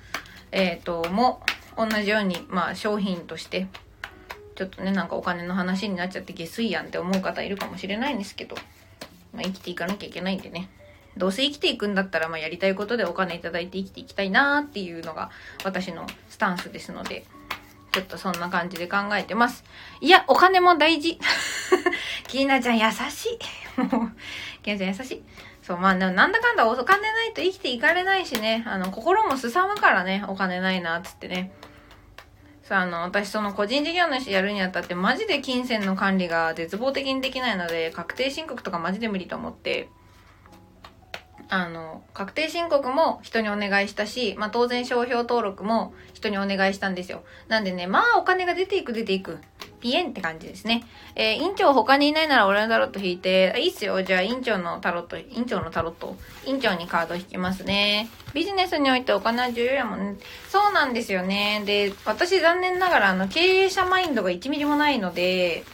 [0.57, 1.43] えっ、ー、と、も
[1.77, 3.69] 同じように、まあ商品として
[4.57, 8.57] ちょっとね、なんかお金の話になっちゃって下水やんって思う方いるかもしれないんですけど、
[9.35, 10.71] まあ、生きていかなきゃいけないんでね。
[11.17, 15.31] どうせ生きていくんだったら、まあ、やりたいことでお金いただいて生きていきたいなーっていうのが
[15.65, 17.27] 私のスタンスですので、
[17.93, 19.63] ちょっとそんな感じで考えてます。
[20.01, 21.19] いや、お金も大事。
[22.29, 23.39] キーナちゃん優し
[23.77, 23.81] い。
[23.81, 24.11] もう、
[24.63, 25.23] キーナちゃん優しい。
[25.67, 31.51] そう、まあ、でもなんだかんだお金ないと生きていかれないしね、あの、心もすさむからね、お金ないな、つってね。
[32.63, 39.89] そう、あの、私その個人事業主やるにあたってマジで金銭の管理が絶望的にできないので、確定申告とかマジで無理と思って、
[41.49, 47.23] あの、確定申告も人にお願いしたし、まあ当然商標登録も人にお願いしたんですよ。
[47.49, 49.39] なんでね、まあお金が出ていく出ていく。
[49.81, 50.85] ピエンって感じですね。
[51.15, 54.03] えー、院長他にいないなら俺のタロット引いて、いいっすよ。
[54.03, 56.17] じゃあ院長のタロット、院長のタロット、
[56.47, 58.09] 院長にカード引きますね。
[58.35, 60.17] ビジネスにおいてお金は重要やもんね。
[60.49, 61.63] そうなんですよね。
[61.65, 65.65] で、私残念ながらあの経営者マインドが1ミリもないので、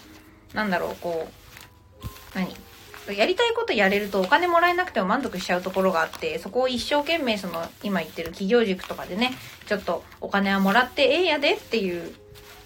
[0.52, 2.61] なんだろう、こう、何？
[3.08, 9.32] やりたいことやれるとお金もらえなくても満足しちゃうところがあって、そこを一生懸命その今言ってる企業塾とかでね、
[9.66, 12.14] ちょっとお金はもらってええやでっていう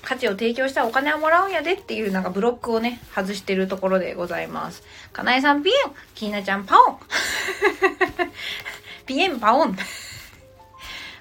[0.02, 4.82] 価値を提供したらお金はもらうんやでっていうなんかブロックをね、外してるところでございます。
[5.12, 6.98] かなえさんピエンきーなちゃんパオン
[9.06, 9.76] ピエンパオン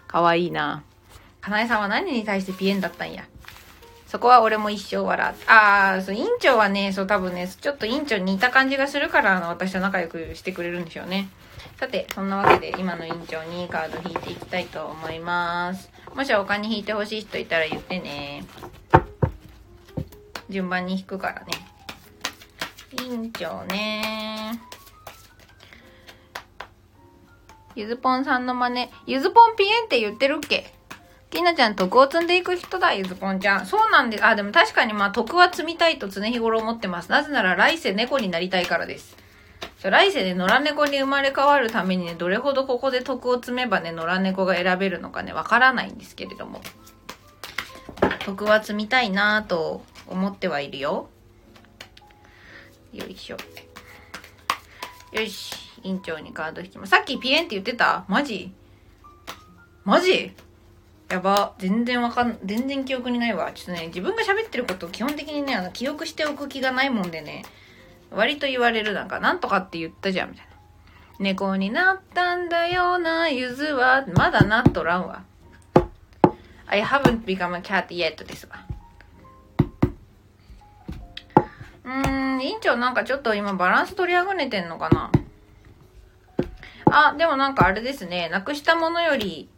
[0.08, 0.84] かわいいな。
[1.42, 3.24] かなえさんは何に対してピエンだったんや？
[4.08, 5.46] そこは俺も一生笑って。
[5.50, 11.30] ああ、そう、委員長はね、そう多分ね、ちょっと委員長に似た感じがするから、あの、私と仲良くしてくれるんでしょうね。
[11.80, 15.90] さて、そんなわけで、今の委員長にカード引いていきたいと思います。
[16.14, 18.46] もし他に引いてほしい人いたら言ってね。
[20.50, 21.46] 順番に引くからね。
[23.02, 24.62] 委員長ね
[27.76, 28.90] ゆずぽんさんの真似。
[29.06, 30.72] ゆずぽんピエンって言ってるっけ？
[31.36, 33.66] きなちゃん、徳を積んでいく人だ、ゆずぽんちゃん。
[33.66, 34.22] そうなんで。
[34.24, 37.12] あ、でも確かにまあ、徳は積みたいと常日頃思ってます。
[37.12, 39.18] なぜなら来世猫になりたいからです。
[39.84, 46.62] 来世で野良猫に生まれ変わるためにね、どれほどここで徳を積めばね、野良猫が選べるのかね、わからないんですけれども。
[48.26, 51.10] 徳は積みたいなぁと思ってはいるよ。
[52.94, 53.38] よいしょ。
[55.12, 55.54] よし。
[55.84, 56.90] 委員長にカード引きます。
[56.90, 58.06] さっきピエンって言ってた？
[58.08, 58.52] マジ？
[59.84, 60.34] マジ？
[61.10, 61.54] やば。
[61.60, 63.52] 全然わかん、全然記憶にないわ。
[63.54, 67.44] ちょっとね、自分が喋ってることを基本的にね、あの、記憶しておく気がないもんでね、
[68.12, 70.52] 割と言われるなんか、なんとかって言ったじゃん、みたいな。
[71.20, 75.24] 猫になったんだよな、ゆずは、まだなっとらんわ。
[76.68, 78.66] I haven't become a cat yet ですわ。
[81.84, 85.12] うーん、委員長なんかちょっと今バランス取りあぐねてんのかな
[86.88, 89.50] あ、でもなんかあれですね、なくしたものより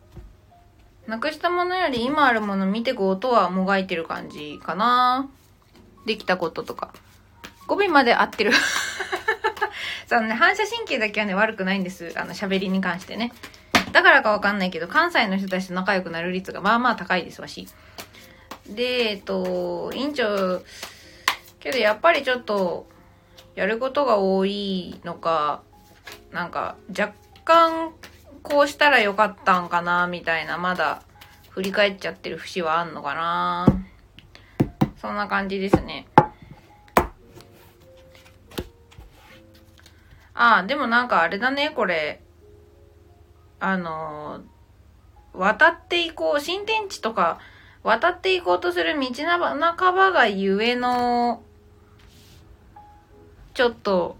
[1.08, 5.30] なくしたものより今あるもの見てこうとはもがいてる感じかな。
[6.06, 6.94] できたこととか。
[7.68, 8.52] 語尾まで合ってる
[10.08, 12.14] そのね、反射神経だけはね、悪くないんです。
[12.16, 13.34] あの、喋りに関してね。
[13.92, 17.68] だからかわかんないけど、関西の人たちと仲良くなる率がまあまあ高いですわし。
[18.70, 20.62] で、えっと、委員長、
[21.60, 22.88] けどやっぱりちょっと、
[23.56, 25.62] やることが多いのか、
[26.32, 27.92] なんか、若干、
[28.48, 31.04] こうしたらよかったんかな、みたいな、まだ
[31.50, 33.68] 振り返っちゃってる節はあんのかな。
[35.02, 36.08] そんな感じですね。
[40.34, 42.22] ああ、でもなんかあれだね、これ。
[43.60, 44.42] あの
[45.34, 47.40] 渡っていこう、新天地とか、
[47.84, 51.42] 渡っていこうとする道半ばがゆえの、
[53.54, 54.16] ちょっと、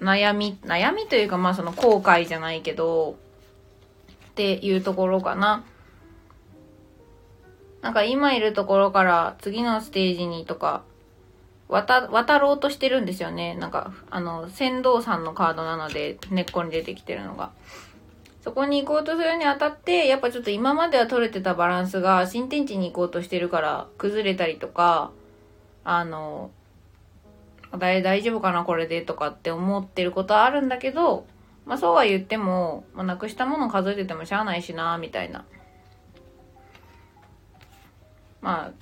[0.00, 3.18] 悩み、悩みというかまあその後悔じゃないけど、
[4.38, 5.64] っていうところかな。
[7.82, 10.84] なんか今いるところから次のステージにとか、
[11.68, 13.56] 渡、渡ろうとしてるんですよね。
[13.56, 17.50] なんか、あの、船頭さんのカードなので、根っこに出てきてるのが。
[18.40, 25.10] そこに行こうとするにあたって、やっぱちょっと今までは取れてたバランスが新天地に行こうとしてるから崩れたりとか、
[25.82, 26.52] あの、
[27.76, 31.26] 大大丈夫かなこれでとかって思ってることはあるんだけど、
[31.68, 35.44] まあそうは言っても、まあ、なくしたもの数えててもしゃあないしな、みたいな。
[38.40, 38.72] まあ、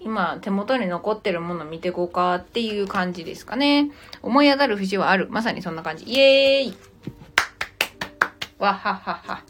[0.00, 3.90] 今手元に残ってるもの見てこうかっていう感じですかね。
[4.22, 5.26] 思い当たる節はある。
[5.28, 6.04] まさにそんな感じ。
[6.04, 6.74] イエーイ
[8.60, 9.42] わははは。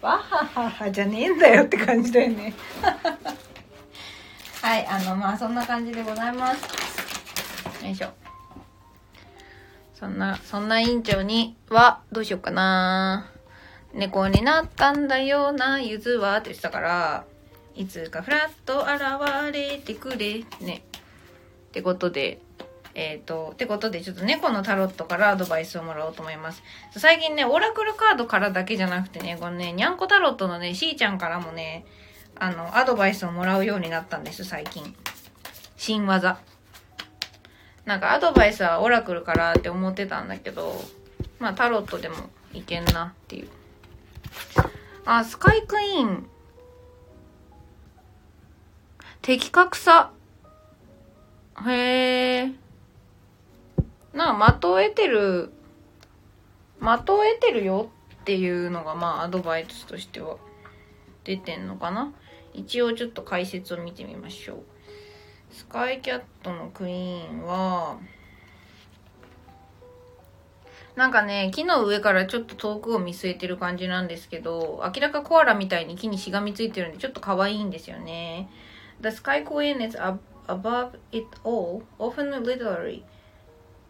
[0.00, 2.54] わはははじゃねえんだよって感じだよね。
[4.62, 7.84] はい、あの、まあそんな感じでございます。
[7.84, 8.21] よいしょ。
[10.02, 13.30] そんな、そんな委員長には、どうしようかな。
[13.94, 17.24] 猫になったんだよな、ゆずはって言ってたから、
[17.76, 20.82] いつかふらっと現れてくれ、ね。
[21.68, 22.40] ってことで、
[22.96, 26.64] えっ、ー、と、ってことで、ちょっと猫のタロットからアドバイスをもらおうと思います。
[26.96, 31.86] 最近ね、オラクルカードからだけじゃなくてね、このね、にゃんこタロットのね、しーちゃんからもね、
[32.34, 34.96] あの、アドバイスをもらうようになったんです、最近。
[35.76, 36.40] 新技。
[37.84, 40.80] なんかアドバイスはオラクルからって思ってたんだけど、
[41.40, 42.16] まあタロットでも
[42.52, 43.48] いけんなっていう。
[45.04, 46.26] あ、スカイクイーン。
[49.20, 50.12] 的確さ。
[51.66, 52.52] へえ。
[54.14, 55.52] なあ、的を得てる、
[56.80, 57.90] 的を得てるよ
[58.22, 60.36] っていうのが、まあ、アドバイスとしては
[61.24, 62.12] 出てんのかな。
[62.54, 64.64] 一応ちょっと解説を見てみましょう。
[65.52, 67.98] スカイキャットのクイーンは、
[70.96, 78.48] なんかね、木の上からちょっと遠くを見据えてる感じなんですけど、明らかコアラみたいに木にしがみついてるんで、ちょっと可愛いんですよね。
[79.00, 83.02] The sky queen is ab above it all, often literally.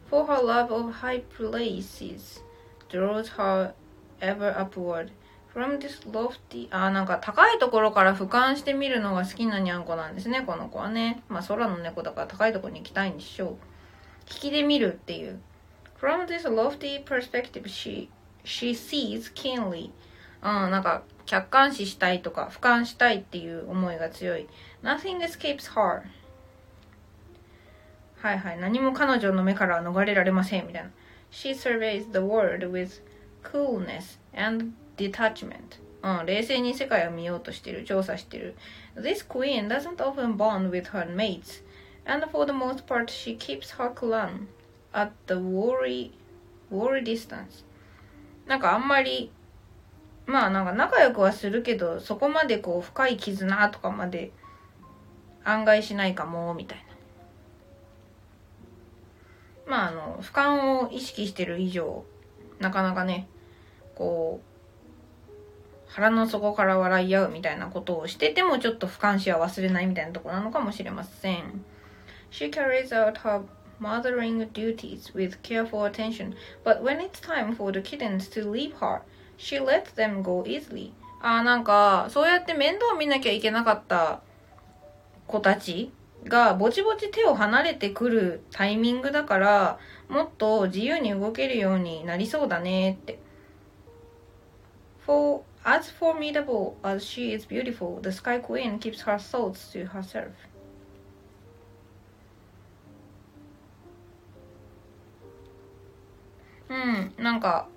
[0.09, 2.43] For her love of high places
[2.89, 3.73] draws her
[4.21, 5.11] ever upward.
[5.55, 11.22] From this lofty あ、なんか高いところから俯瞰してみるのが好きなにゃんこなんですね、この子はね。
[11.28, 13.48] まあ空の猫だから高いところに行きたいんでしょう。
[14.30, 15.40] 引きで見るっていう。
[16.00, 18.09] From this lofty perspective, she,
[18.44, 19.90] she sees keenly.
[20.42, 24.48] うん、なんか、客観視したいとか、俯瞰したいっていう思いが強い。
[24.82, 26.03] Nothing escapes her.
[28.16, 28.59] はいはい。
[28.59, 30.66] 何も彼女の目からは逃れられません。
[30.66, 30.90] みたいな。
[31.30, 33.03] She surveys the world with
[33.42, 35.80] coolness and detachment.
[36.03, 37.84] うん、冷静に世界を見ようとしてる。
[37.84, 38.57] 調査してる。
[38.97, 41.62] This queen doesn't often bond with her mates.
[42.05, 44.49] And for the most part, she keeps her clan.
[44.93, 46.12] at the worry,
[46.70, 47.64] worry distance
[48.47, 49.30] なんかあんまり
[50.26, 54.30] まあなんか仲良くはするけどそこまでこう深い絆とかまで
[55.45, 56.78] 案外しないかもみたい
[59.66, 62.05] なまああの俯瞰を意識してる以上
[62.61, 63.26] なかなかね
[63.95, 64.51] こう
[65.93, 71.64] 腹の底から笑い合うみたいなことをしててもちょっと俯瞰視は忘れないみたいなとこなのかもしれません。
[72.30, 73.43] She carries out her
[73.78, 76.34] mothering duties with careful attention,
[76.64, 79.03] but when it's time for the kittens to leave her,
[79.36, 80.93] she lets them go easily.
[81.20, 84.22] ああ、なんか、そうやって面倒見なきゃいけなかった
[85.26, 85.93] 子たち
[86.24, 89.78] がぼちぼち手を離れてくるタイミングだから、
[90.09, 93.18] もっと自由に動けるようになりそうだねって。
[95.05, 100.33] For as formidable as she is beautiful, the Sky Queen keeps her thoughts to herself.
[106.69, 107.69] うん、なんか、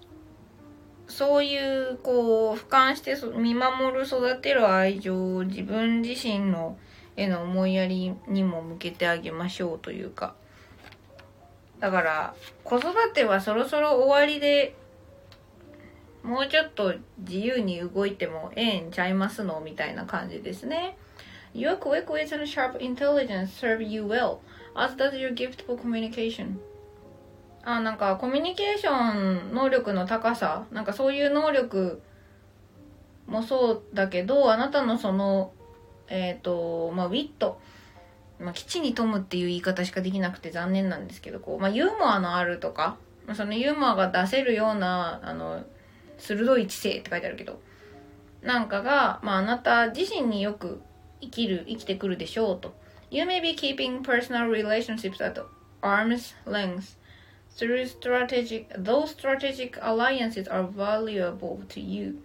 [1.07, 6.77] そういう、こう、俯瞰して見守る、育てる愛情を自分自身の
[7.15, 10.35] への思いやりにも向けてあげましょうというか。
[11.79, 14.75] だから、子育てはそろそろ終わりで、
[16.25, 20.97] もうちょっと自由に動いてもええんちゃいますのみたいな感じですね。
[21.53, 24.39] Your quick wits and sharp intelligence serve you well,
[24.75, 26.57] as does your gift for communication.
[27.63, 32.01] あなんかコミュニケーション能力の高さなんかそういう能力
[33.27, 35.51] もそうだけどあなたのその
[36.07, 37.59] えっ、ー、とまあウィット
[38.39, 42.97] まあ、基地に富むっていう言い方しかできなくて残念なんですけどこう、まあ、ユーモアのあるとか、
[43.33, 45.63] そのユーモアが出せるようなあの
[46.17, 47.61] 鋭い知性って書いてあるけど
[48.41, 50.81] なんかが、まあ、あなた自身によく
[51.21, 52.75] 生きる生きてくるでしょうと
[53.11, 55.41] You may be keeping personal relationships at
[55.81, 56.97] arm's length
[57.55, 62.21] Through strategic, those strategic alliances are valuable to you.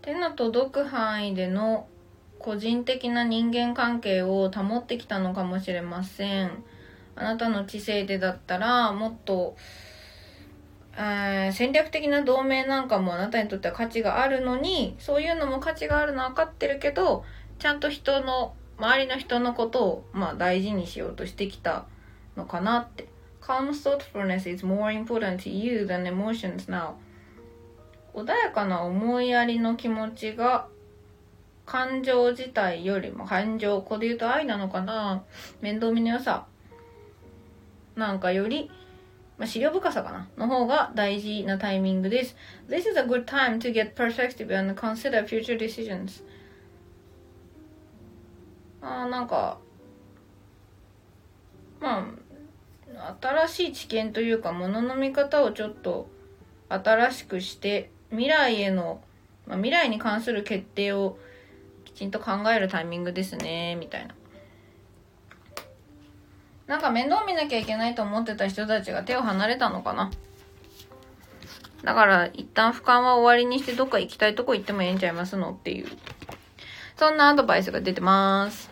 [0.00, 1.86] 手の届く範囲での
[2.38, 6.64] 個人的な人間関係を保ってきたのかもしれません。
[7.16, 9.56] あなたの知性でだったらもっと
[10.98, 17.24] えー戦略的な同盟なんかもあなたにとっては価値があるのに、そういうのも価値があるのは分かってるけど、
[17.58, 21.86] ちゃんと人の、周りの人のことを、まあ大事にしようとしてきた
[22.36, 23.08] のかなって。
[23.40, 26.94] Calm thoughtfulness is more important to you than emotions now.
[28.14, 30.66] 穏やかな思いやりの気持ちが
[31.66, 35.22] 感情自体よりも感情、ここで言うと愛なのかな
[35.60, 36.46] 面倒見の良さ
[37.96, 38.70] なんかより、
[39.38, 40.28] まあ、資料深さかな？
[40.36, 42.36] の方が大事なタイミングです。
[42.68, 46.22] This is a good time to get perspective and consider future decisions.
[48.82, 49.58] あーなんか、
[51.80, 52.08] ま
[52.96, 56.08] あ、新しい知見というか、ものの見方をちょっと
[56.68, 59.00] 新しくして、未来への、
[59.46, 61.18] まあ、未来に関する決定を
[61.84, 64.14] きちんと考えるタイミングですね、みたいな。
[66.66, 70.10] なんか面倒見なきゃいけないと思ってた人たちが手を離れたのかな？
[71.84, 75.52] だから一旦俯瞰は終わりにしてどっか行きたいとこ行ってもええんちゃいますの？
[75.52, 75.86] っていう。
[76.96, 78.70] そんなアドバイスが出てます。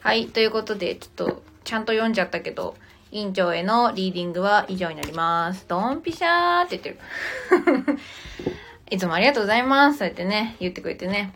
[0.00, 0.28] はい。
[0.28, 2.76] ということで、ちょっとちゃんと読んじゃったけど、
[3.10, 5.64] 委員長へのリーディングは以上になります。
[5.66, 7.98] ドンピシャーって言ってる。
[8.90, 9.98] いつもありがとうございます。
[9.98, 11.32] そうやってね、言ってくれてね。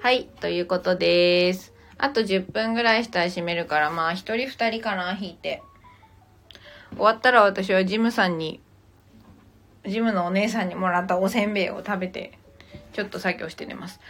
[0.00, 0.24] はい。
[0.40, 1.71] ということです。
[2.02, 5.62] あと10分ぐらいしたら閉めるから、まあ、一人二人かな、引いて。
[6.96, 8.60] 終わったら私はジムさんに、
[9.86, 12.36] ジムのお姉さんにもらったおせんべいを食べて、
[12.92, 14.00] ちょっと作業して寝ます。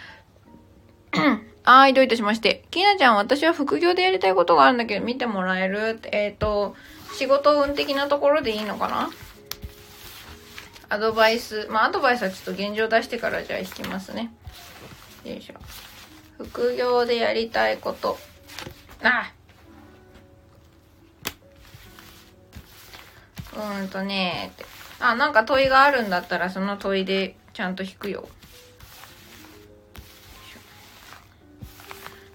[1.64, 2.64] はーい、どういたしまして。
[2.70, 6.00] きなちゃん、私は副業でやりたいことがあるんだけど、見てもらえる？
[6.12, 6.74] えっ、と、
[7.18, 9.10] 仕事運的なところでいいのかな？
[10.88, 11.68] アドバイス。
[11.70, 14.32] まあ、アドバイスはちょっと現状出してからじゃあ引きますね。
[15.26, 15.54] よいしょ。
[16.44, 18.18] 副業でやりたいこと。
[19.02, 19.32] あ
[23.80, 24.64] うんとねって。
[25.00, 28.28] あ、なんか問いがあるんだったらその問いでちゃんと引くよ。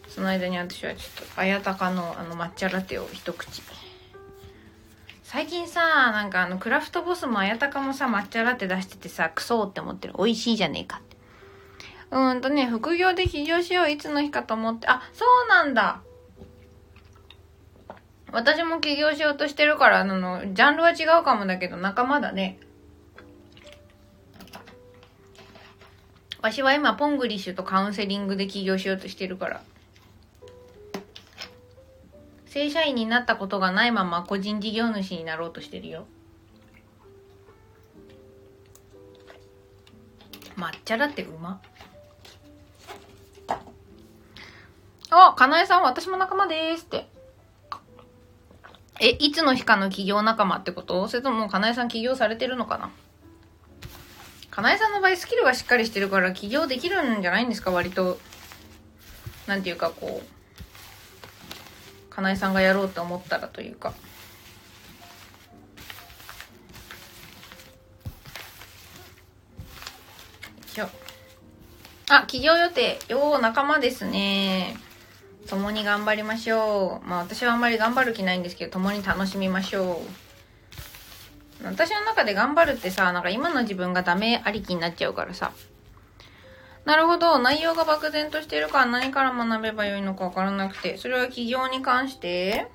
[0.09, 3.61] その間に私はちょっと、あやたかのあの抹茶ラテを一口。
[5.23, 10.15] 最近さ、なんかあの、クラフトボスもあやたかもさ、抹茶ラテ出しててさ、クソーって思ってる。
[10.17, 11.06] 美味しいじゃねえかって。
[12.09, 16.01] うんとね、副業で起業しよう、いつの日かと思って、あ、そうなんだ
[18.31, 22.59] 私も起業しようとしてるから、あの、ジャンルは違うかもだけど、仲間だね。
[26.41, 29.61] わしは今、ポングリッシュとカウンセリングで起業しようとしてるから。
[32.45, 36.07] 正社員になったことがないまま個人事業主になろうとしてるよ。
[40.55, 41.76] 抹茶ラテうまっ。
[45.25, 47.07] あ、かなえさん、私も仲間ですって。
[48.99, 51.07] え、いつの日かの起業仲間ってこと？
[51.07, 52.89] それともかなえさん起業されてるのかな？
[54.49, 57.71] かなえさんの場合スキルがしっかりしてるから起業できるんじゃないんですか？
[57.71, 58.17] 割と。
[59.45, 62.09] なんていうかこう。
[62.13, 63.93] かなえさんがやろうって思ったらというか。
[72.09, 72.99] あ、起業予定。
[73.09, 74.77] よー、仲間ですね。
[75.47, 77.07] 共に頑張りましょう。
[77.07, 81.65] まあ私はあんまり頑張る気ないんですけど、共に楽しみましょう。
[81.65, 85.51] 私の中で頑張るってさ、なんか今の自分がダメありきになっちゃうからさ。
[86.85, 87.39] なるほど。
[87.39, 90.97] 内容が漠然としてるから何から学べばよいのかわからなくて。
[90.97, 92.67] それは企業に関して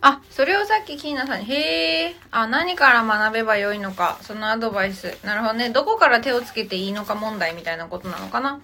[0.00, 5.18] あ、それをさっきキーナさんに、へえ、あ、何から学べばよいのか、そのアドバイス。
[5.24, 5.70] なるほどね。
[5.70, 8.60] どこから手をつけていいのか問題みたいなことなのかな。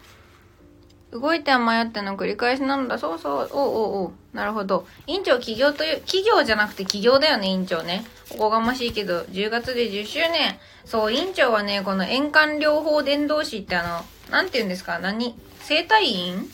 [1.13, 2.99] 動いては迷っての繰り返しなのだ。
[2.99, 3.51] そうそう。
[3.53, 4.13] おうおうおう。
[4.33, 4.87] なるほど。
[5.07, 8.05] 委員長、企業という、企業じゃなくて企業だよね、委員長ね。
[8.31, 10.59] おこがましいけど、10月で10周年。
[10.87, 14.99] そう、委員長はね、この円環療法伝道師ってあの、なんて言うんですか？
[15.01, 15.39] 何？
[15.61, 16.51] 生体院？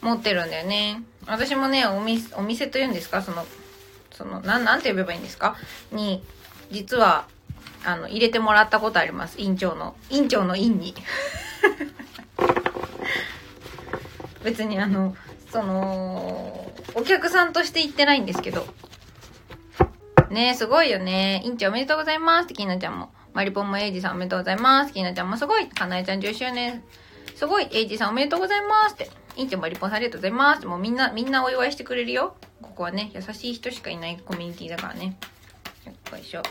[0.00, 1.02] 持ってるんだよね。
[1.26, 3.22] 私もね、お店、お店というんですか？
[3.22, 3.46] その、
[4.10, 5.54] その、なん、なんて呼べばいいんですか？
[5.92, 6.24] に、
[6.72, 7.26] 実は、
[7.84, 9.40] あの、入れてもらったことあります。
[9.40, 10.92] 委員長の、委員長の院に。
[14.48, 15.14] 別にあの、
[15.52, 18.66] その、お客さんとして行ってないんですけど。
[20.30, 21.42] ねすごいよね。
[21.44, 23.10] 委員長おめでとうございますって、きなちゃんも。
[23.34, 24.92] マリポンもエイジさんおめでとうございます。
[24.92, 25.68] きなちゃんもすごい。
[25.68, 26.82] かなえちゃん10周年。
[27.34, 27.68] すごい。
[27.72, 29.10] エイジさんおめでとうございますって。
[29.36, 30.66] 委員長マリポンさんありがとうございます。
[30.66, 32.36] もうみんな、みんなお祝いしてくれるよ。
[32.62, 35.16] ここはね、優しい人しかいないコミュニティだからね。
[35.84, 36.42] よっこいしょ。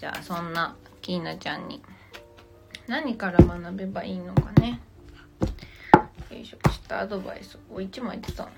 [0.00, 1.82] じゃあ、そんな、きなちゃんに。
[2.86, 4.80] 何から学べばいいのかね。
[6.30, 6.56] よいしょ。
[6.68, 8.50] ちょっとアドバイスを1枚出たな。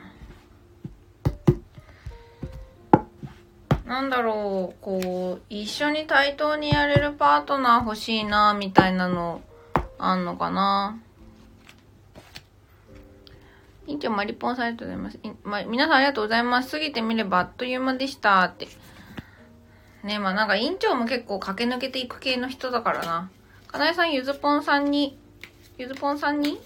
[3.84, 9.42] なんだろう、こう、一緒に対等にやれるパートナー欲しいな、みたいなの、
[9.98, 10.98] あんのかな？
[13.86, 15.18] 委員長マリポンさんありがとうございます。
[15.44, 16.72] ま、皆さんありがとうございます。
[16.72, 18.66] 過ぎてみればあっという間でしたって。
[20.02, 23.30] ねまあなんか委員長も結構駆け抜けていく系の人だからな。
[23.68, 25.16] かなえさん、ゆずぽんさんに、
[25.78, 26.60] ゆずぽんさんに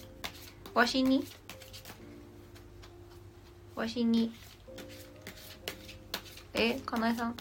[0.75, 1.25] わしに？
[3.75, 4.33] わしに。
[6.55, 7.35] えかなえさん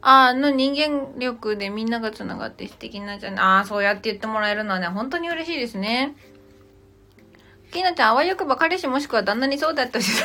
[0.00, 3.40] ああの人間力でみんなが繋がって素敵なじゃん。
[3.40, 6.14] ああ、そうやって言ってもらえるのはね、本当に嬉しいですね。
[7.72, 10.12] きなちゃん、あわよくば彼氏もしくは旦那にそうだったし、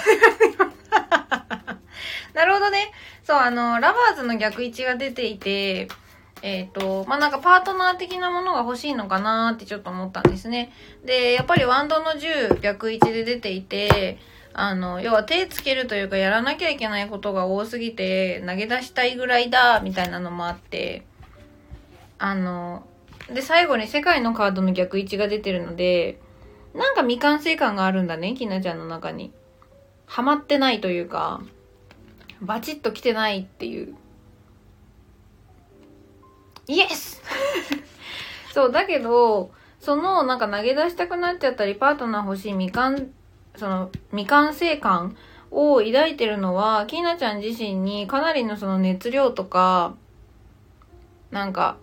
[2.34, 2.92] なるほどね。
[3.24, 5.88] そう、あの、ラバーズの逆位置が出ていて、
[6.42, 10.72] えっ、ー、と、まあ、なんかパートナー的なものが欲しいのかなってちょっと思ったんですね。
[11.06, 14.18] で、やっぱりワンドの10逆位置で出ていて、
[14.54, 21.06] あの、要は手つけるというかやらなきゃいけないことが多すぎて投げ出したいぐらいだ、みたいなのもあって、
[22.18, 22.86] あの、
[23.34, 26.20] で、最後に世界のカードの逆位置が出てるので、
[26.74, 29.32] なんか未完成感があるんだね、きなちゃんの中に。
[30.06, 31.42] ハマってないというか、
[32.42, 33.96] バチッと来てないっていう。
[36.70, 37.20] イエス
[38.53, 43.09] そう、だけど、そのなんか投げ出したくなっちゃったり、パートナー欲しい未完、
[43.55, 45.17] その未完成感
[45.49, 49.95] を抱いてるのは、きなちゃん自身にかなりのその熱量とか、
[51.32, 51.78] なんか、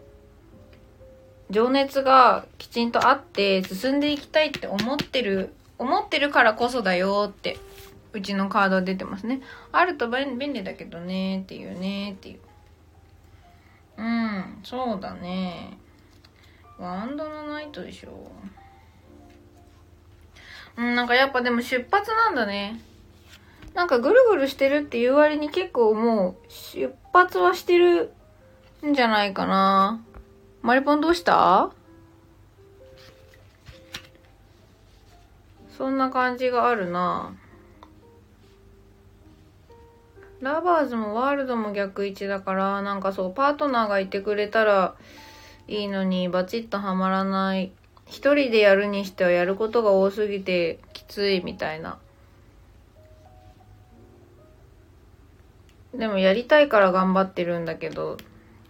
[1.51, 7.59] 情熱がきちんとあって進んでいきたいって思ってる、思ってるからこそだよって、
[8.13, 9.41] うちのカード出てますね。
[9.73, 12.39] あると便利だけどねっていうねっていう。
[13.99, 15.79] うん、そうだね。
[16.79, 18.31] ワンドのナイトでしょ。
[20.77, 22.79] うん、なんかやっぱでも出発なんだね。
[23.73, 28.13] なんかぐるぐるしてるっていう割に結構もう出発はしてる
[28.85, 30.03] んじゃないかな。
[30.63, 31.71] マリポンどうした？
[35.77, 37.35] そんな感じがあるな
[40.41, 44.95] ラバーズもワールドも逆位置だから、なんかそう、パートナーがいてくれたら
[45.67, 47.73] いいのに、バチッとはまらない。
[48.07, 51.99] 一人でやるにしてはやることが多すぎてきついみたいな。
[55.95, 58.19] でもやりたいから頑張ってるんだけど、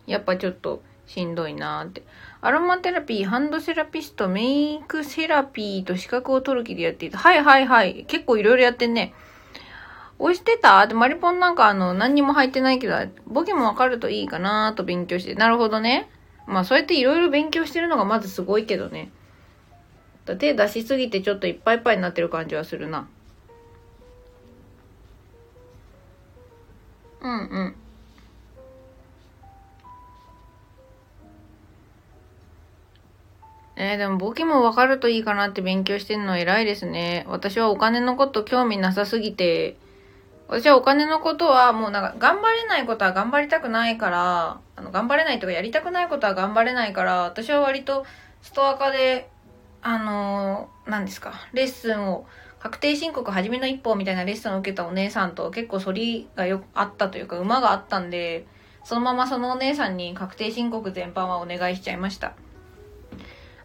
[0.06, 2.02] やっぱちょっとしんどいなーって。
[2.40, 7.18] アロマテラピー、ハンドセラピスト、メイクセラピーと資格を取る気でやっていた。
[7.18, 8.04] はいはいはい。
[8.06, 9.12] 結構いろいろやってんね。
[10.18, 10.82] 押してた？
[10.82, 12.94] ってマリポンなんかあの、何にも入ってないけど、
[13.26, 15.34] ボケもわかるといいかなと勉強して。
[15.34, 16.08] なるほどね。
[16.46, 19.10] まあそうやっていろいろ勉強してるのがまずすごいけどね。
[20.24, 23.08] だ手出しすぎてちょっといっぱいいっぱいになってる感じはするな。
[27.20, 27.74] うんうん。
[33.78, 37.26] えー、でも簿記もわかるといいかなって勉強してるの偉いですね。
[37.28, 39.76] 私はお金のこと興味なさすぎて、
[40.49, 48.07] 私はお金のことはもうなんか頑張れないことは頑張りたくないから、あの頑張れないとかやりたくないことは頑張れないから、私は割と
[48.42, 49.28] ストア化で、
[49.82, 52.26] あのー、何ですか、レッスンを、
[52.61, 58.47] 確定申告初めの一歩みたいなレッスンを受けたお姉さんと結構反りがよあったというか馬があったんで、
[58.84, 62.34] そのままそのお姉さんに確定申告全般はお願いしちゃいました。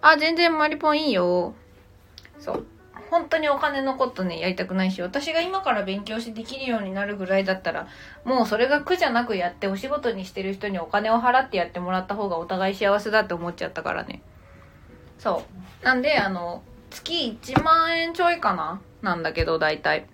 [0.02, 1.54] あ、全然マリポンいいよ。
[2.40, 2.66] そう。
[3.12, 7.88] 本当にお金のことね、やりたくないし、私が今から勉強してできるようになるぐらいだったら、
[8.24, 14.22] もうそれが苦じゃなくやって、お仕事にしてる人にお金を払ってやってもらった方がお互い幸せだって思っちゃったからね。
[15.20, 15.44] そ
[15.82, 15.86] う。
[15.86, 18.82] なんで、あの、月1万円ちょいかな？
[19.02, 20.08] なんだけど、大体。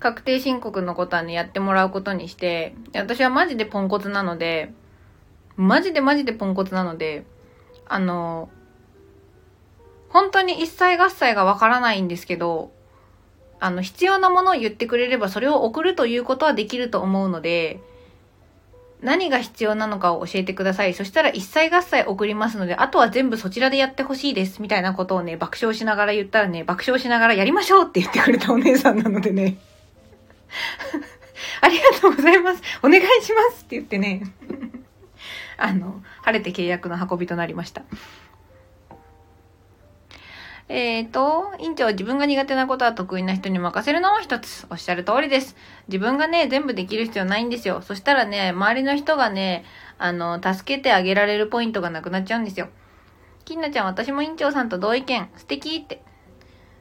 [0.00, 4.72] 確定申告のことはね、やってもらうことにして、私はマジでポンコツなので、
[5.56, 7.24] マジでマジでポンコツなので、
[7.86, 8.48] あの、
[10.16, 12.72] 本当に一切合切がわからないんですけど、
[13.60, 17.80] あの、必要なものを言ってくれればそれを送るということはできると思うので、
[19.02, 20.94] 何が必要なのかを教えてください。
[20.94, 24.62] そしたら一切合切送りますので、あとは全部そちらでやってほしいです。
[24.62, 29.58] みたいなことをね、爆笑しながら言ったらね、爆笑しながらやりましょうって言ってくれたお姉さんなのでね。
[31.60, 32.62] ありがとうございます。
[32.82, 34.22] お願いしますって言ってね。
[35.60, 37.82] あの、晴れて契約の運びとなりました。
[40.68, 44.66] えっ、ー、と、院長、自分が苦手なことは得意な人に任せるのも一つ。
[44.68, 45.54] おっしゃる通りです。
[45.86, 47.82] 自分がね、全部できる必要ないんですよ。
[47.82, 49.64] そしたらね、周りの人がね、
[49.96, 52.68] あの、助けてあげられるポイントがなくなっちゃうんですよ。
[53.44, 55.28] きんなちゃん、私も院長さんと同意見。
[55.36, 56.02] 素敵って。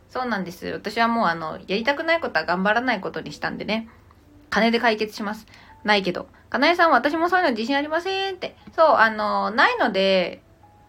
[0.10, 0.66] そうなんです。
[0.68, 3.88] 私はもうあの、やりたくないことは頑張らないことにしたんでね。
[4.50, 5.46] 金で解決します。
[5.84, 6.28] ないけど。
[6.50, 8.56] かなえさん、私もそういうの自信ありませんって。
[8.76, 10.42] そう、あの、ないので、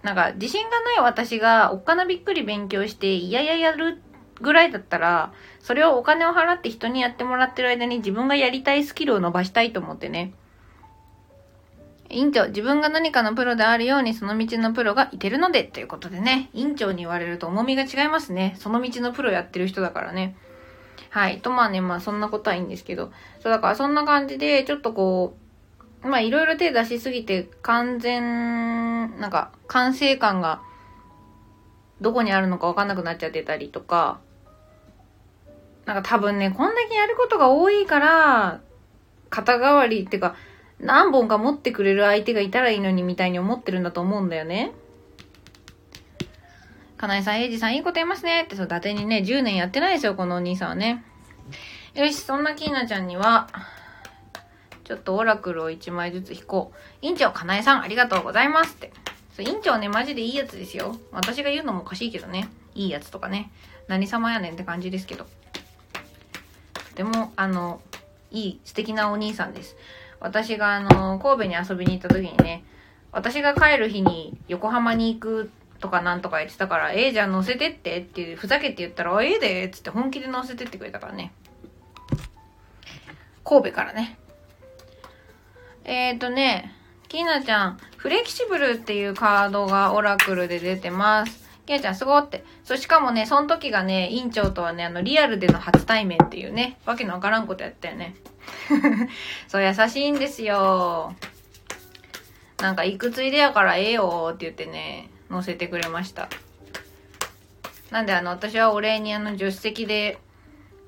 [0.03, 4.03] なんか、自信がない私が、おっかなびっくり勉強して、いやいややる
[4.41, 10.33] ぐらいだったら、それをお金を払って人にやってもらってる間に自分がやりたいスキルを伸ばしたいと思ってね。
[12.09, 18.55] 院長、自分が何かのプロであるようにその道のプロがいてるので、ということでね、院長に言われると重みが違いますね。
[18.59, 20.37] その道のプロやってる人だからね。
[21.11, 21.41] はい。
[21.41, 23.11] と、まあね、まあそんなことはいいんですけど。
[23.41, 25.46] そう、だからそんな感じで、ちょっとこう、
[26.07, 30.63] まあいろいろ手出しすぎて、完全、なんか、完成感が、
[32.01, 34.21] どこにあるのかわかんなくなっちゃってたりとか、
[35.85, 38.61] なんか多分ね、こんだけやることが多いから、
[39.31, 40.37] 肩代わりっていうか、
[40.81, 44.73] 何本か持ってくれる相手がいたらいいのにみたいに思ってるんだと思うんだよね。
[46.97, 51.05] かなえさん、えいじさん、いいこと言いますねって、そう、伊達にね、10年やってないですよ、このお兄さんはね。
[51.95, 53.49] よし、そんなきーなちゃんには、
[54.87, 56.79] ちょっとオラクルを1枚ずつ引こう。
[57.03, 58.93] 院長、かなえさん、ありがとうございますって。
[59.35, 60.97] そう、院長ね、マジでいいやつですよ。
[61.11, 62.49] 私が言うのもおかしいけどね。
[62.77, 63.51] いいやつとかね。
[63.89, 65.25] 何様やねんって感じですけど。
[65.25, 67.81] とても、あの、
[68.31, 69.77] いい、素敵なお兄さんです。
[70.21, 72.63] 私があの、神戸に遊びに行った時にね、
[73.11, 81.33] 私が帰る日に横浜に行くとかなんとか言ってたから、ええー、じゃあ乗せてってっていう、ふざけて言ったら、ええー、でっつって本気で乗せてってくれたからね。
[83.43, 84.19] 神戸からね。
[85.89, 86.75] えっ、ー、とね、
[87.09, 91.49] きなちゃん、フレキシブルっていうカードがオラクルで出てます。
[91.65, 92.45] きなちゃんすごって。
[92.65, 98.17] そうしかもね、その時がね、院長とはね、あの、リアルでの初対面っていうね、わけのわからんことやったよね。
[99.47, 101.15] そう、優しいんですよ。
[102.59, 106.29] なんか、いくついでやからええよって言ってね、載せてくれました。
[107.93, 110.19] なんであの、私はお礼にあの、助手席で、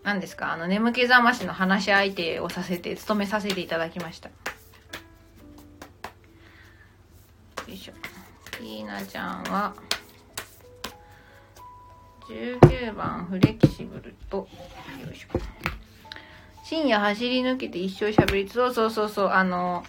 [0.02, 4.30] 何ですか、あの、眠気覚ましの話し相手をさせて、務めさせていただきました。
[7.72, 7.92] いしょ。
[8.60, 9.74] ひなちゃんは、
[12.28, 15.38] 19番フレキシブルと、よいしょ。
[16.64, 19.84] 深夜走り抜けて一生喋り、そうそうそうそう、あの、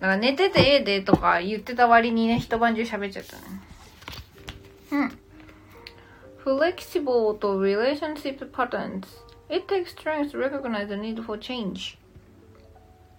[0.00, 3.42] なんか寝ててええでとか言ってた割にね、一晩中喋っちゃったね。
[4.92, 5.18] うん。
[6.44, 9.06] flexible と relationship patterns.
[9.48, 11.98] It takes strength to recognize the need for change.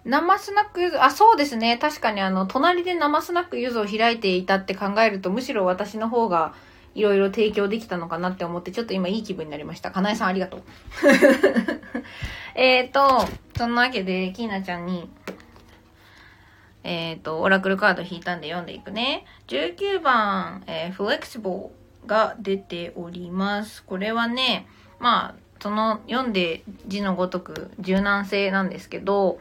[0.06, 1.78] 生スナックゆず、あ、そうですね。
[1.78, 6.54] 確かにあの、隣で生スナックゆずを開いていたって考えると、むしろ私の方が
[6.94, 9.90] いろいろ提供できたのかなって思って、ちょっと今いい気分になりました。
[9.90, 10.62] かなえさんありがとう。
[12.54, 13.26] えっと、
[13.58, 15.10] そんなわけで、きーなちゃんに、
[16.84, 19.26] えっ、ー、と、オラクルカード引いたんで読んでいくね。
[19.48, 23.82] 19番、えー、フレキシブルが出ております。
[23.82, 24.68] これはね、
[25.00, 29.40] まあ、その読んで字のごとく柔軟性なんですけど、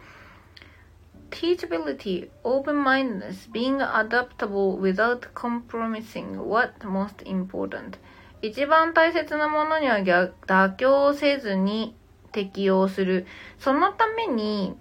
[1.31, 7.97] teachability, open-mindedness, being adaptable without compromising what most important.
[8.41, 11.95] 一番大切なものには妥協せずに
[12.31, 13.25] 適用する。
[13.57, 14.77] そのために、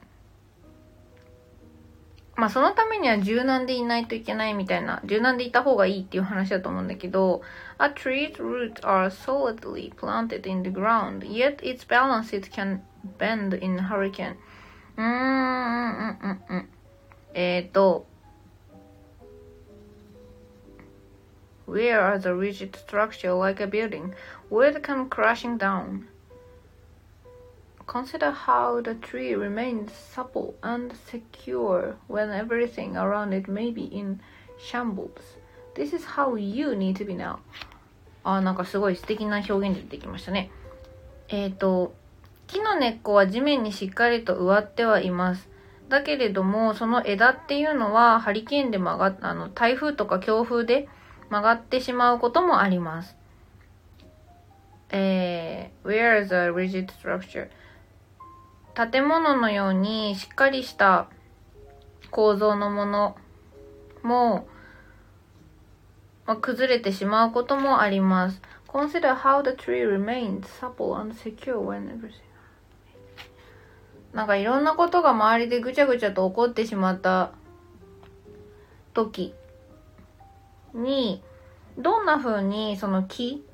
[2.37, 7.43] まあそのためには柔軟でいないといけないみたいな、柔軟でいた方がいいっていう話だと思うんだけど、
[7.79, 12.81] A tree's roots are solidly planted in the ground, yet its balance it can
[13.19, 14.35] bend in hurricane.
[14.98, 16.70] うーん、うん、うん、うん。
[17.34, 18.06] えっ、ー、と、
[21.70, 24.16] Where are the rigid structure like a building?
[24.50, 26.08] Where it come crashing down?
[27.86, 34.20] Consider how the tree remains supple and secure when everything around it may be in
[34.58, 35.38] shambles.
[35.76, 37.40] This is how you need to be now.
[38.24, 40.52] あ、なんかすごい素敵な表現で出てきましたね。
[41.30, 41.94] えっ、ー、と、
[42.47, 45.49] 木の根っこは地面にしっかりと植わってはいます。
[45.89, 50.89] だけれども、その枝っていうのはハリケーンで曲がっ、あの、台風とか強風で
[51.31, 53.17] 曲がってしまうこともあります。
[54.91, 57.49] えー、where is a rigid structure?
[58.75, 61.09] 建物のようにしっかりした
[62.11, 63.17] 構造のもの
[64.03, 64.49] も、
[66.27, 68.41] まあ、崩れてしまうこともあります。
[68.67, 72.24] Consider how the tree remains supple and secure when everything
[74.15, 77.33] なんかいろんなことが周りでぐちゃぐちゃと起こってしまった
[78.95, 79.35] 時
[80.73, 81.21] に、
[81.77, 83.45] どんな風にその木、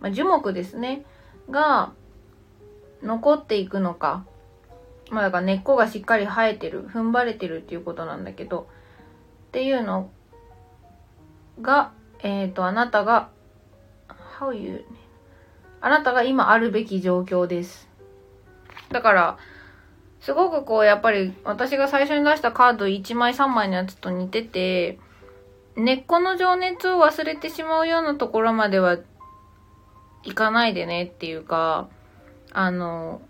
[0.00, 1.04] まあ、樹木ですね、
[1.50, 1.92] が
[3.02, 4.24] 残っていくのか。
[5.10, 8.68] まあだから根っこがしっかり生えてる、踏ん張れてるっていうことなんだけど、
[9.48, 10.10] っていうの
[11.60, 11.92] が、
[12.22, 13.30] えっ、ー、と、あなたが、
[14.38, 14.84] how you,
[15.80, 17.88] あなたが今あるべき状況です。
[18.90, 19.38] だから、
[20.22, 24.98] すごくこう、やっぱり私が最初に出したカード1枚3枚のやつと似てて、
[25.74, 28.98] 根っこの情熱を忘れてしまうようなところまでは
[30.22, 31.88] いかないでねっていうか、
[32.52, 33.20] あの、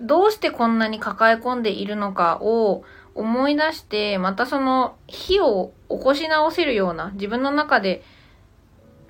[0.00, 8.02] どうしてこんなに抱え込んでいるのかを思い出して、またその火を起こし直せるような、自分の中で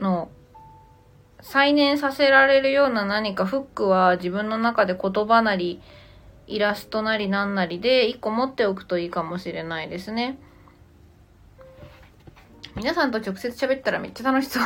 [0.00, 0.30] の
[1.40, 5.80] 再燃させられるような何かフックは自分の中で言葉なり、
[6.46, 10.38] イラストなりなんなりで一個持っておくといいかもしれないですね。
[12.76, 14.62] 皆さんと直接喋ったらめっちゃ楽しそう。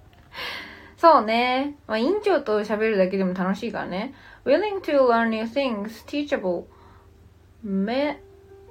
[0.96, 1.76] そうね。
[1.86, 4.14] まあ、院長と喋るだけでも楽しいからね。
[4.44, 6.66] willing to learn new things, teachable,
[7.62, 8.18] me,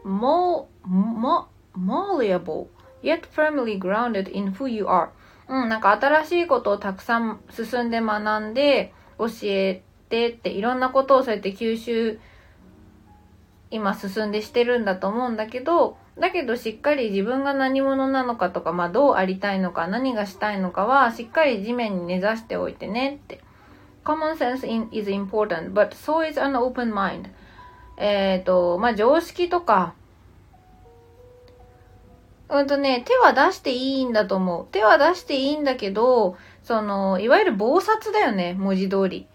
[0.03, 2.67] mo, mo, malleable,
[3.01, 5.09] yet firmly grounded in who you are.
[5.47, 12.19] うん、なんか新しいことをたくさん進んで学んで、教えてって、いろんなことをそうやって吸収、
[13.71, 23.41] 今進んでしてるんだと思うんだけど、だけどしっかり自分が何者なのかとか、まあどうありたいのか、何がしたいのかは、しっかり地面に根ざしておいてねって。
[24.03, 27.29] common sense in, is important, but so is an open mind.
[27.97, 29.93] えっ、と、まあ常識とか、
[32.49, 34.67] うんとね、手は出していいんだと思う。
[34.71, 39.27] 手は出していいんだけど、その、いわゆる暴殺だよね、文字通り。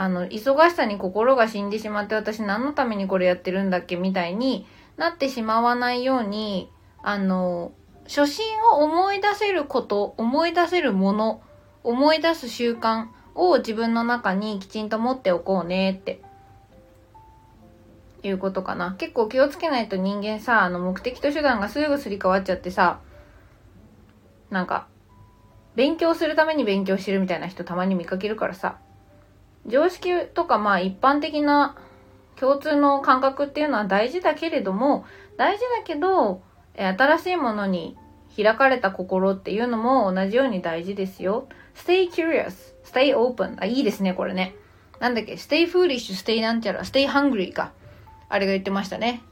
[0.00, 6.72] あの、忙しさに心が死んでしまって私何のためにこれやってるんだっけみたいになってしまわないように、
[7.02, 7.72] あの、
[8.04, 11.42] 初心を思い出せること、思い出せるもの、
[11.84, 16.22] 思い出す習慣を自分の中にきちんと持っておこうねって
[18.22, 18.92] いうことかな。
[18.92, 23.00] 結構気をつけないと人間さ、あの目的と手段がすぐすり替わっちゃってさ、
[24.48, 24.86] なんか、
[25.74, 28.78] 勉強するために勉強してるみたいな人たまに見かけるからさ、
[29.66, 31.76] 常識とかまあ一般的な
[32.36, 35.04] 共通の感覚っていうのは大事だけれども、
[35.36, 36.42] 大事だけど、
[36.74, 37.96] 新しいものに
[38.34, 41.48] 開かれた心っていうのも同じように大事ですよ。
[41.74, 43.56] stay curious, stay open.
[43.60, 44.54] あ、いいですね、これね。
[45.00, 47.72] なんだっけ？Stay foolish, stay なんちゃら、stay hungry か。
[48.28, 49.22] あれが言ってましたね。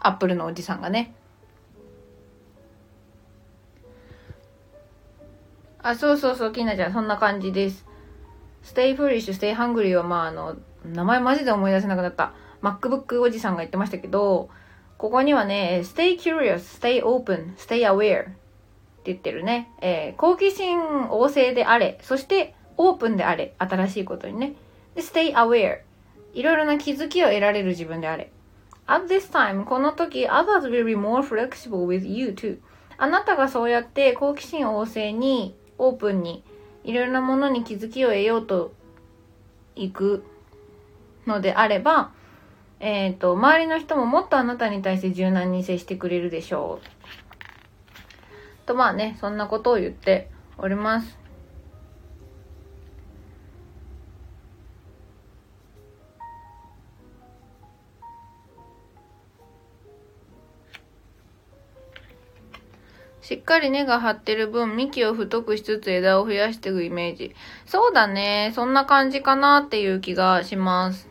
[0.00, 1.14] アップルのおじさんがね。
[5.82, 7.87] あ、そうそうそう、きなちゃん、そんな感じです。
[8.74, 12.32] Stay foolish, stay hungry は、まあ、あの、名前マジで思い出せなくなった。
[12.62, 14.48] MacBook おじさんが言ってましたけど、
[14.98, 18.32] ここにはね、stay curious, stay open, stay aware って
[19.04, 19.70] 言ってるね。
[19.80, 24.54] えー、好奇心旺盛であれ、そしてオープンであれ、新しいことにね。
[24.94, 25.80] で、stay aware
[26.34, 28.32] いろいろな気づきを得られる自分であれ。
[28.86, 32.58] At this time, この時、others will be more flexible with you too.
[32.96, 36.42] あなたがそうやって好奇心旺盛に、オープンに、
[36.88, 38.72] いろいろなものに気づきを得ようと
[39.76, 40.24] いく
[41.26, 42.12] のであれば、
[42.80, 48.66] え、ー、と、周りの人ももっとあなたに対して柔軟に接してくれるでしょう。
[48.66, 51.18] と、まあね、そんなことを言っております。
[63.28, 67.34] しっかり根が張ってる分、幹を太くしつつ枝を増やしていくイメージ。
[67.66, 68.52] そうだね。
[68.54, 71.10] そんな感じかなっていう気がします。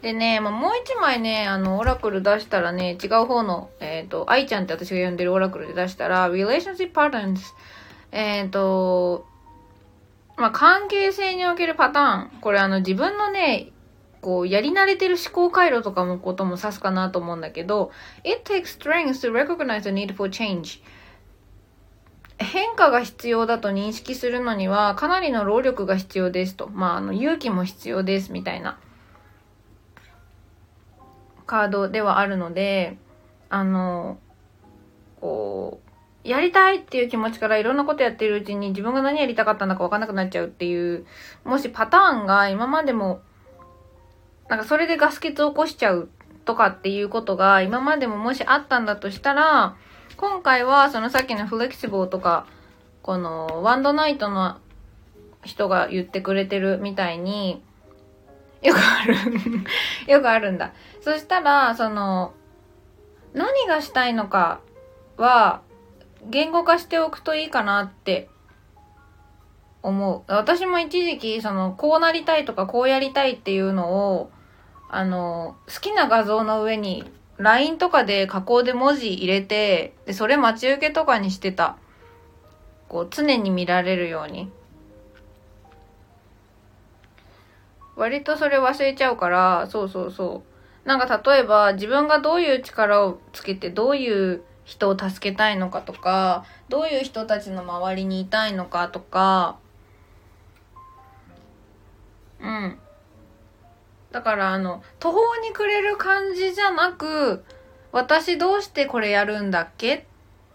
[0.00, 7.40] でね、ま、もう一枚ね、あの、オラクル出したらね、違う方の、えっ、ー、と、愛ちゃんって私が呼んでるオラクルで出したら、relationship patterns。
[8.10, 9.26] えっ、ー、と、
[10.38, 12.40] まあ、関係性におけるパターン。
[12.40, 13.72] これあの、自分のね、
[14.22, 17.90] こう、やり慣れてる思考回路とかのことも指すかなと思うんだけど、
[18.24, 20.80] It takes strength to recognize the need for change.
[22.38, 26.68] 変化が必要だと認識するのにはかなりの労力が必要ですと。
[26.68, 28.78] まあ、あの、勇気も必要ですみたいな
[31.46, 32.96] カードではあるので、
[33.50, 34.18] あの、
[35.20, 35.80] こ
[36.24, 41.06] う、やりたいっていう気持ちからいろんなことやってるうちに自分が何やりたかったんだかわかんなくなっちゃうっていう、
[41.44, 43.20] もしパターンが今までも
[44.48, 46.08] なんかそれでガス欠を起こしちゃう
[46.44, 49.76] とかっていうことが今までももしあったんだとしたら、
[50.24, 52.46] 今回はそのさっきのフレキシブルとか、
[53.02, 54.56] このワンドナイトの
[55.44, 57.62] 人が言ってくれてるみたいに、
[58.62, 59.14] よくある
[60.10, 60.72] よくあるんだ。
[61.02, 62.32] そしたら、その、
[63.34, 64.60] 何がしたいのか
[65.18, 65.60] は、
[66.30, 68.30] 言語化しておくといいかなって
[69.82, 70.32] 思う。
[70.32, 74.30] 私も一時期、その、こうなりたいとかこうやりたいっていうのを、
[74.88, 77.04] あの、好きな画像の上に、
[77.38, 81.76] LINE とかで加工で文字入れて、で、それ待ち受けとかにしてた。
[82.88, 84.50] こう、常に見られるように。
[87.96, 90.42] 割とそれ忘れちゃうから、そうそうそ
[90.84, 90.88] う。
[90.88, 99.58] なんか例えば自分がどういう力をつけてどういう人を助けたいのかとか、どういう人たちの周りにいたいのかとか、
[102.40, 102.78] うん。
[104.14, 107.44] だからあの、途方に暮れる感じじゃなく、
[107.90, 109.94] 私どうしてこれやるんだっけ？
[109.96, 110.02] っ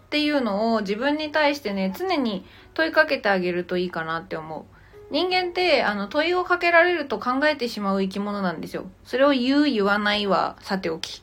[0.10, 4.64] ていうのを自分に対してね、常に問いかけてあげるといいかなって思う。
[5.12, 8.86] 人間って、あの、問いをかけられると考えてしまう生き物なんですよ。
[9.04, 11.22] それを言う、言わないは、さておき。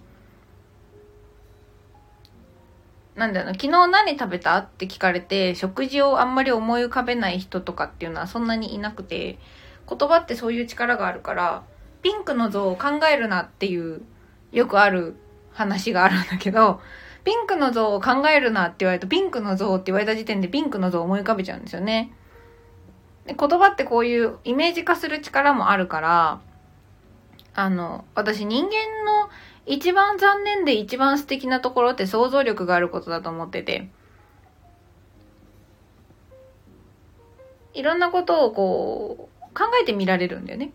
[3.14, 4.58] なんだろう昨日何食べた？
[4.58, 9.38] って聞かれて、食事をあんまり思い浮かべない人とかっていうのはそんなにいなくて、
[9.88, 11.62] 言葉ってそういう力があるから、
[12.07, 14.01] ピンクの像を考えるなっていう、
[14.53, 15.16] よくある
[15.53, 16.81] 話があるんだけど、
[17.24, 22.12] ピンクの像を考えるなって言われると、ピンクの像って言われた時点でピンクの像を思い浮かべちゃうんですよね。
[23.24, 26.41] で言葉ってこういうイメージ化する力もあるから、
[27.55, 28.70] あの、私人間
[29.05, 29.28] の
[29.66, 33.89] 一番残念で一番素敵なところって想像力があることだと思ってて、
[37.74, 40.70] いろんなことをこう、考えてみられるんだよね。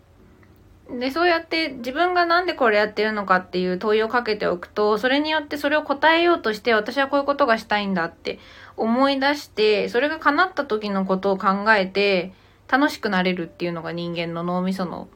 [1.00, 8.40] で、そうやって自分がなんでこれやってるのかっていう問いをかけておくと、それによってそれを答えようとして私はこういうことがしたいんだって
[8.78, 12.34] 思い出して、それが叶った時のことを考えて
[12.68, 15.08] 楽しくなれるっていうのが人間の脳みその、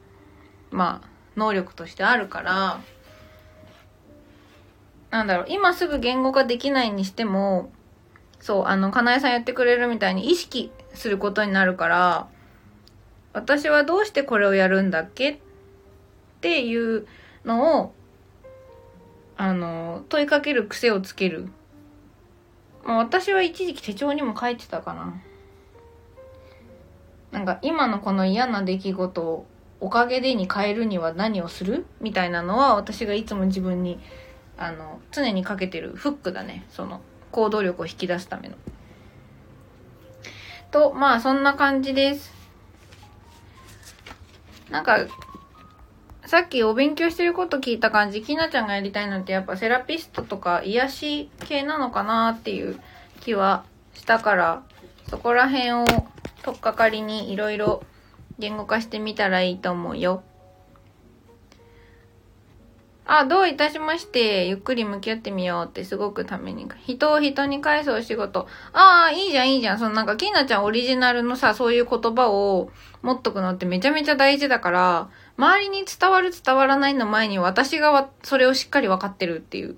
[0.70, 2.80] まあ、能力としてあるから、
[5.10, 7.70] なんだろう、今すぐ言語化できないにしても、
[8.40, 12.28] そう、あの、かなえさんやってくれるみたいに意識することになるから、
[13.32, 15.40] 私はどうしてこれをやるんだっけ
[16.46, 17.08] っていう
[17.44, 17.92] のを、
[19.36, 21.48] あの、問いかける癖をつける。
[22.84, 25.20] まあ、私は一時期手帳にも書いてたかな。
[27.32, 29.46] なんか今のこの嫌な出来事を
[29.80, 31.84] おかげでに変えるには何をする？
[32.00, 33.98] みたいなのは私がいつも自分に
[34.56, 37.00] あの常にかけてるフックだねその
[37.32, 38.54] 行動力を引き出すための。
[40.70, 42.32] とまあそんな感じです。
[44.70, 45.06] なんか
[46.26, 52.80] さっきお勉強してること聞いた感じ、きなちゃんがやりたいのってやっぱセラピストとか癒し系なのかなっていう
[53.20, 54.62] 気はしたから、
[55.08, 55.84] そこら辺を
[56.42, 57.84] 取っかかりにいろいろ
[58.40, 60.24] 言語化してみたらいいと思うよ。
[63.08, 66.66] あ、どういたしまして、ゆっくり向き合ってみようってすごくために。
[66.86, 68.48] 人を人に返すお仕事。
[68.72, 69.78] ああ、いいじゃん、いいじゃん。
[69.78, 72.68] そのなんか、きなちゃんオリジナルのさ、そういう言葉を
[73.02, 79.76] 持っとくのってめちゃめちゃ大事だから、周りに伝わる伝わらないの前に私がそれをしっかり分かってるっていう。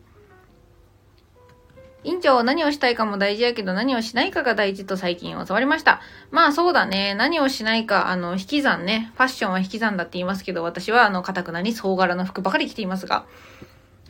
[2.05, 6.01] 院長、何をしたいかも大事やけど何をしないかが大事と最近教わりました。
[6.31, 7.15] まあそうだね。
[7.15, 9.11] 何をしないか、あの、引き算ね。
[9.17, 13.27] ファッションは引き算だって言いますけど、私はあの、かくなに総柄の服ばかり着ていますが。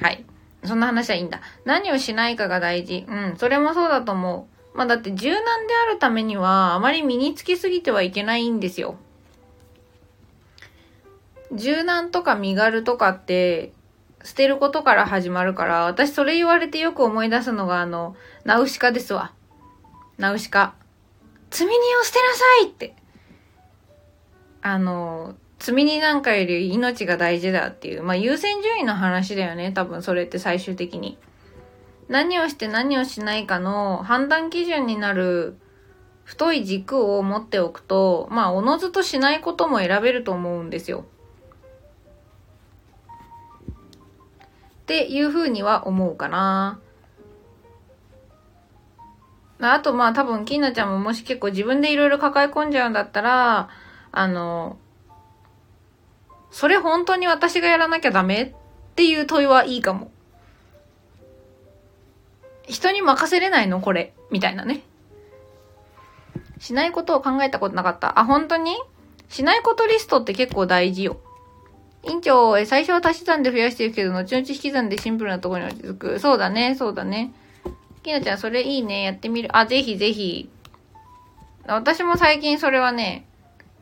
[0.01, 0.25] はい。
[0.65, 1.41] そんな話はいいんだ。
[1.65, 3.07] 何をしないかが大事。
[3.09, 4.77] うん、それもそうだと思う。
[4.77, 8.97] まあだって柔軟であるためには、あまり身につきすぎてはいけないんですよ。
[11.53, 13.73] 柔軟とか身軽とかって、
[14.25, 19.33] 捨てることから始まるから、私それ言われてよく思い出すのがあの、ナウシカですわ。
[20.19, 20.75] ナウシカ。
[21.51, 22.95] 積み荷を捨てなさいって。
[24.61, 31.19] あの、積み荷なんかより命が大事だっていう、まあ優先順位の話だよね、多分それって最終的に。
[32.09, 35.59] 何をして何をしないかの判断基準になる
[36.25, 41.05] 太い軸を持っておくと、まあおのずとしないことも選べると思うんですよ。
[44.89, 46.81] っていうふうには思うかな。
[49.61, 53.69] あとまあ多分、きなちゃんももし結構自分でいろいろ抱え込んじゃうんだったら、
[54.13, 54.79] あの、
[56.51, 58.55] それ本当に私がやらなきゃダメっ
[58.95, 60.11] ていう問いはいいかも。
[62.67, 63.83] 人に任せれないの？
[63.83, 64.15] これ。
[64.31, 64.81] みたいなね。
[66.59, 68.19] しないことを考えたことなかった。
[68.19, 68.75] あ、本当に？
[69.29, 71.21] しないことリストって結構大事よ。
[72.05, 76.19] 院長、え、最初は足し算で増やしてるけど、後々引き算でシンプルなところに落ち着く。
[76.21, 77.33] そうだね、そうだね。
[78.09, 79.03] きなちゃん、それいいね。
[79.03, 79.57] やってみる。
[79.57, 80.49] あ、ぜひぜひ。
[81.67, 83.27] 私も最近それはね、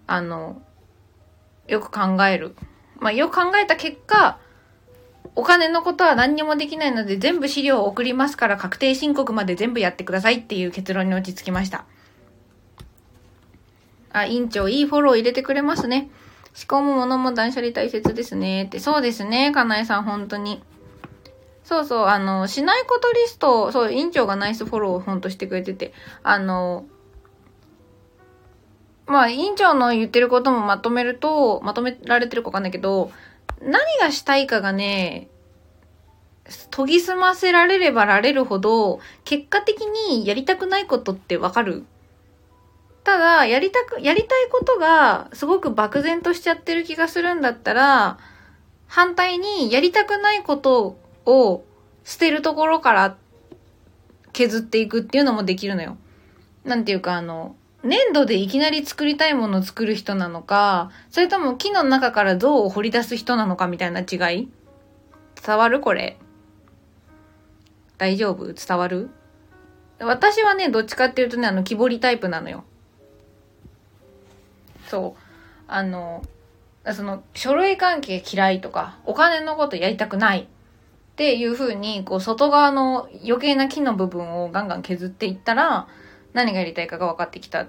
[0.07, 0.61] あの、
[1.69, 2.57] よく考える。
[2.99, 4.39] まあ、よく考えた結果、
[5.37, 11.85] お金のことは何にもできないので全部資料を送りますから確定申告まで全部やってくださいっていう結論に落ち着きました。
[14.13, 16.09] あ、院長いいフォロー入れてくれますね。
[16.57, 18.65] 思考も物も断捨離大切ですね。
[18.65, 18.81] って。
[18.81, 20.63] そうですね、かなえさん、本当に。
[21.65, 25.93] そうそう、あの、しないことリスト、そう、委員長がナイスフォローをほんとしてくれてて、
[26.23, 26.87] あの、
[29.07, 33.11] まあ、委員長の言ってることもまとめると、まとめられてるかわかんないけど、
[33.61, 35.29] 何がしたいかがね、
[36.71, 41.85] 研ぎ澄ませられればられるほど、結果的にやりたくないことってわかる。
[43.07, 48.19] ただ、やりたく、やりたいことがすごく漠然としちゃってる気がするんだったら、
[48.89, 51.65] 反対にやりたくないことを
[52.03, 53.17] 捨てるところから
[54.33, 55.99] 削っていくっていうのもできるのよ。
[56.65, 57.55] なんていうかあの、
[57.85, 64.49] 粘土でいきなり作りたいものを作る人なのか、それとも木の中から像を掘り出す人なのかみたいな違い？
[65.47, 66.19] 伝わるこれ？
[67.99, 68.53] 大丈夫？
[68.53, 69.11] 伝わる？
[70.01, 72.65] 私はね、どっちかっていうとね、あの、木彫りタイプなのよ。
[74.87, 75.23] そう。
[75.69, 76.23] あの、
[76.93, 80.47] その、書類関係嫌いとか、お金のことやりたくないっ
[81.17, 85.89] ていう風に、こう、外側の余計な木の部分をガンガン削っていったら、
[86.33, 87.67] 何がやりたいかが分かってきた。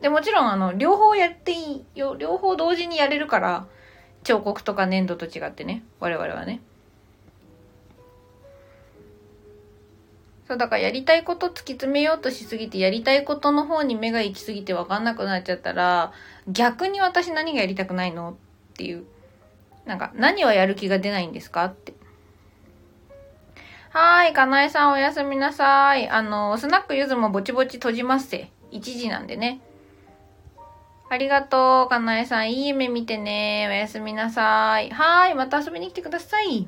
[0.00, 3.66] で、もちろん、あの、両方やっていいよ、両方同時にやれるから、
[4.22, 6.60] 彫刻とか粘土と違ってね、我々はね。
[10.46, 16.12] そう、だからやりたいこと突き詰めようとしすぎて、やりたいことの方に目が行きすぎて分かんなくなっちゃったら、
[16.48, 18.34] 逆に私何がやりたくないのっ
[18.74, 19.04] ていう。
[19.86, 21.94] なんか、何はやる気が出ないんですかって。
[23.90, 26.08] はーい、かなえさんおやすみなさい。
[26.08, 28.50] あの、スナックゆずもぼちぼち閉じますせ。
[28.72, 29.60] 1時なんでね。
[31.10, 32.52] ありがとう、かなえさん。
[32.52, 33.66] いい夢見てね。
[33.68, 34.90] おやすみなさい。
[34.90, 36.66] はーい、また遊びに来てください。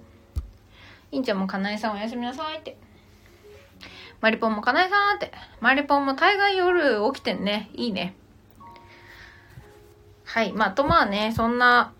[1.10, 2.76] いんちゃんもかなえさんおやすみなさいって。
[4.20, 5.32] マリポンもかなえさんって。
[5.60, 7.70] マリポンも大概夜起きてんね。
[7.74, 8.14] いいね。
[10.24, 10.52] はい。
[10.52, 11.92] まあ、とまあね、そんな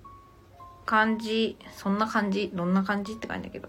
[0.84, 3.68] 感じ、そんな感じ、どんな感じって感じだけど。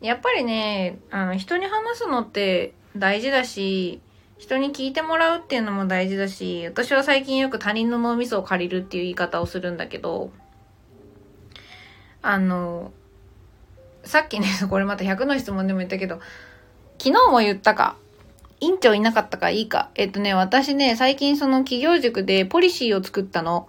[0.00, 4.00] やっぱりね、あの、人に話すのって大事だし、
[4.38, 10.32] 人に聞いてもらうっていうのも大事だし、私は最近よく他人の脳みそを借りるっていう言い方をするんだけど、
[12.22, 12.92] あの、
[14.04, 16.20] さっきね、これまた100の質問でも言ったけど、
[17.02, 17.96] 昨日も言ったか、
[18.60, 19.90] 院長いなかったかいいか。
[19.96, 23.68] えっとね、私ね、最近その企業塾でポリシーを作ったの。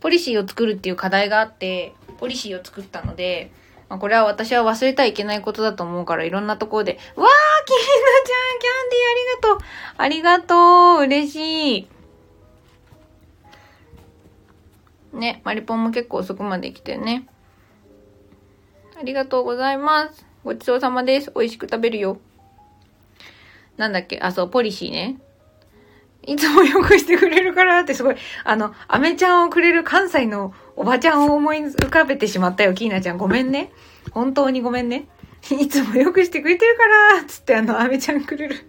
[0.00, 3.52] ポリシーを作るっていう課題があって、ポリシーを作ったので、
[3.90, 7.28] まあ、これは私は忘れたらいけないことだと思うから、いろんなところで、わー、きひな
[8.24, 9.58] ちゃん、キャンディーありがとう。
[9.98, 11.04] ありがとう。
[11.04, 11.88] 嬉しい。
[15.12, 17.28] ね、マリポンも結構遅くまで来てね。
[18.98, 20.24] ありがとうございます。
[20.44, 21.30] ごちそうさまです。
[21.34, 22.18] 美味しく食べるよ。
[23.78, 24.18] なんだっけ？
[24.20, 25.18] あ、そう、ポリシーね。
[26.26, 33.16] いつもよくしてくれるからってすごい、あの、アメちゃんをくれる関西のおばちゃんを思い浮かべてしまったよ、キーナちゃん。
[33.16, 33.72] ごめんね。
[34.10, 35.06] 本当にごめんね。
[35.50, 36.86] いつもよくしてくれてるか
[37.16, 38.68] らつってあの、アメちゃんくれる。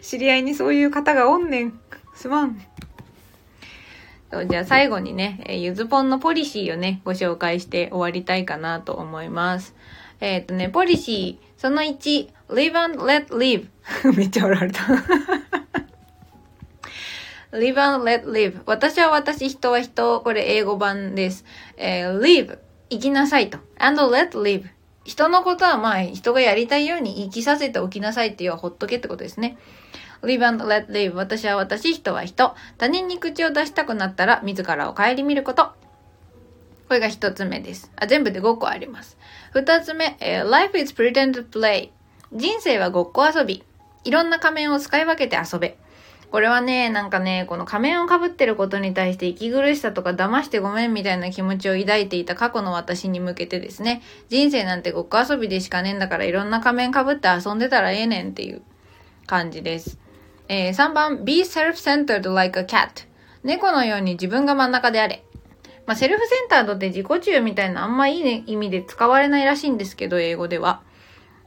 [0.00, 1.78] 知り合いにそういう方がおんねん。
[2.14, 2.60] すまん。
[4.48, 9.74] じゃあ最後にね、ゆずぽんのポリシーをね、ご紹介して終わりたいかなと思います。
[10.20, 13.68] えっ、ー、とね、ポリシー、その1、live and let live
[14.16, 14.82] めっちゃ笑われた
[17.52, 20.20] live and let live 私は私、人は人。
[20.20, 21.44] これ英語版です。
[21.76, 22.58] えー、live
[22.90, 23.58] 生きなさいと。
[23.78, 24.64] and let live
[25.04, 29.56] 人のことはまあ人がやりたいように生きさせておきなさいっていうはほっとけってことですね。
[30.22, 32.54] live and let live 私は私、人は人。
[32.78, 35.72] 他人に口を出したくなったら自らを顧みること。
[36.88, 37.90] これが一つ目です。
[37.96, 39.16] あ、全部で5個あります。
[39.52, 41.90] 二つ目、えー、life is pretend play
[42.32, 43.62] 人生はごっこ遊び。
[44.02, 45.78] いろんな仮面を使い分けて遊べ。
[46.32, 58.62] これはね、なんかね、この仮面をかぶってることに対して息苦しさとか騙してごめんみたいな気持ちを抱いていた過去の私に向けてですね、人生なんてごっこ遊びでしかねえんだからいろんな仮面かぶって遊んでたらええねんっていう
[59.26, 59.98] 感じです。
[60.48, 63.06] えー、3番、be self-centered like a cat
[63.44, 65.22] 猫のように自分が真ん中であれ。
[65.86, 70.82] まあ、セルフセンタードって自己中みたいなあんまいい、ね、意味で使われないらしいんですけど、英語では。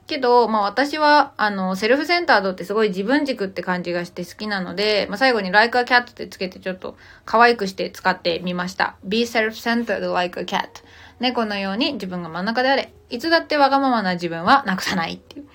[0.10, 8.95] けど、まあ私は、あの、セルフセンタードってすごい自分軸って感じがして好きなので、まあ最後に like a cat ってつけてちょっと可愛くして使ってみました。
[9.06, 10.84] be self-centered like a cat.
[11.19, 12.91] 猫のように自分が真ん中であれ。
[13.10, 15.45] いつだってわがままな自分はなくさないっていう。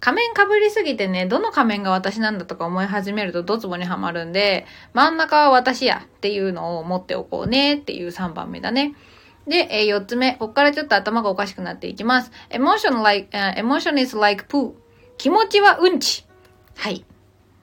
[0.00, 8.94] 仮面被りすぎてね、どの仮面が私なんだとか思い始めるとドツボにはまるんで、真ん中は私やっていうのを持っておこうねっていう3番目だね。
[9.46, 10.34] で、えー、4つ目。
[10.36, 12.30] こっからちょっと頭がおかしくなっていきます。
[12.50, 14.72] emotion like,、uh, emotion is like poo.
[15.18, 16.26] 気持ちはうんち。
[16.76, 17.04] はい。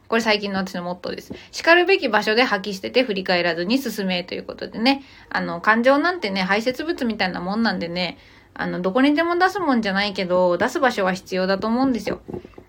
[0.08, 1.34] これ最近の私のモットーです。
[1.52, 5.03] 叱るべき場所で吐き捨てて振り返らずに進めということでね。
[5.30, 8.18] あの、感情なんてね、排泄物みたいなもんなんでね、
[8.53, 12.22] あの、どこにでも出すもんじゃないけど、出す場所は必要だと思うんですよ。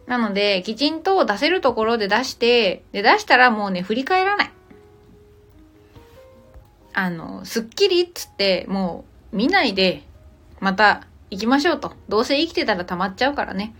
[0.06, 4.51] なので、きちんと出せるところで出して、で、出したらもうね、振り返らない。
[6.93, 10.02] あの、スッキリっつって、もう見ないで、
[10.60, 11.93] また行きましょうと。
[12.09, 13.74] どうせ生きてたら溜まっちゃうからね。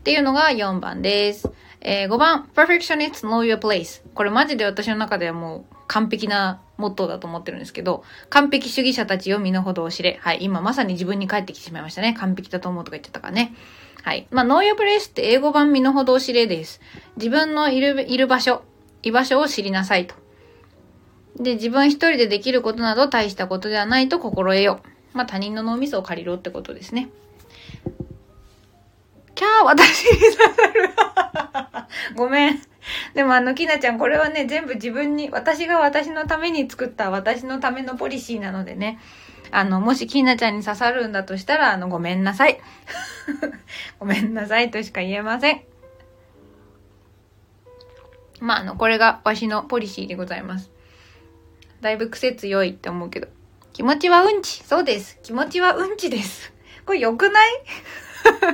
[0.00, 1.50] っていうのが4番です。
[1.80, 4.02] えー、5番、perfectionists know your place。
[4.14, 10.18] これマジで私の中ではもう完璧なモットーだと思ってるんですけど、完璧主義者たちを身の程を知れ。
[10.20, 12.14] はい、今まさに自分に返ってきてしまいましたね。
[12.14, 13.54] 完璧だと思うとか言っちゃったからね。
[14.02, 14.26] はい。
[14.30, 16.80] まあ、know your place って英語版身の程を知れです。
[17.16, 18.62] 自分のいる、いる場所、
[19.02, 20.14] 居場所を知りなさいと。
[21.36, 25.16] で、自分一人でできることなど大したことではないと心得よう。
[25.16, 27.10] まあ、他人の脳みそを借りろってことですね。
[29.34, 30.90] キャー、私に刺さる。
[32.16, 32.62] ごめん。
[33.14, 38.98] でもあの、きなちゃん、これはね、全部自分に、私が私のために作った私のためのポリシーなのでね。
[39.50, 42.58] あの、もしきなちゃんに刺さるんだとしたら、あの、ごめんなさい。
[44.00, 45.62] ごめんなさいとしか言えません。
[48.40, 50.71] まあ、あの、これがわしのポリシーでございます。
[51.82, 53.26] だいぶ癖強いって思うけど。
[53.72, 54.62] 気持ちはうんち。
[54.62, 55.18] そうです。
[55.24, 56.52] 気持ちはうんちです。
[56.86, 57.48] これ良くない？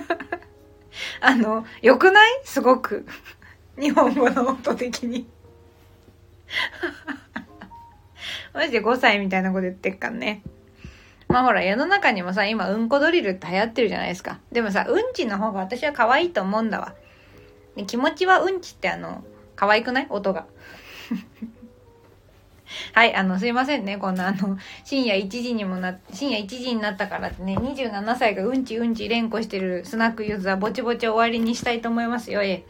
[1.20, 2.40] あの、良くない？
[2.44, 3.06] すごく。
[3.78, 5.28] 日本語の音的に。
[8.54, 10.42] マジで5歳みたいなこと言ってっかんね。
[11.28, 14.40] まあほら、世の中にもさ、今、うんこドリルって流行ってるじゃないですか。
[14.50, 16.94] でもさ、うんちの方が私は可愛いと思うんだわ。
[17.86, 19.22] 気持ちはうんちってあの、
[19.54, 20.06] 可愛くない？
[20.08, 20.46] 音が。
[22.94, 23.96] はい、あの、すいませんね。
[23.98, 32.64] こんなあの、深夜1時にもな、深夜1時になったからってね、27歳がうんちうんち連呼してるスナックユーザーぼちぼち終わりにしたいと思いますよ、え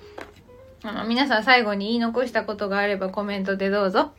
[0.85, 4.13] あの、皆さん最後に言い残したことがあればコメントでどうぞ。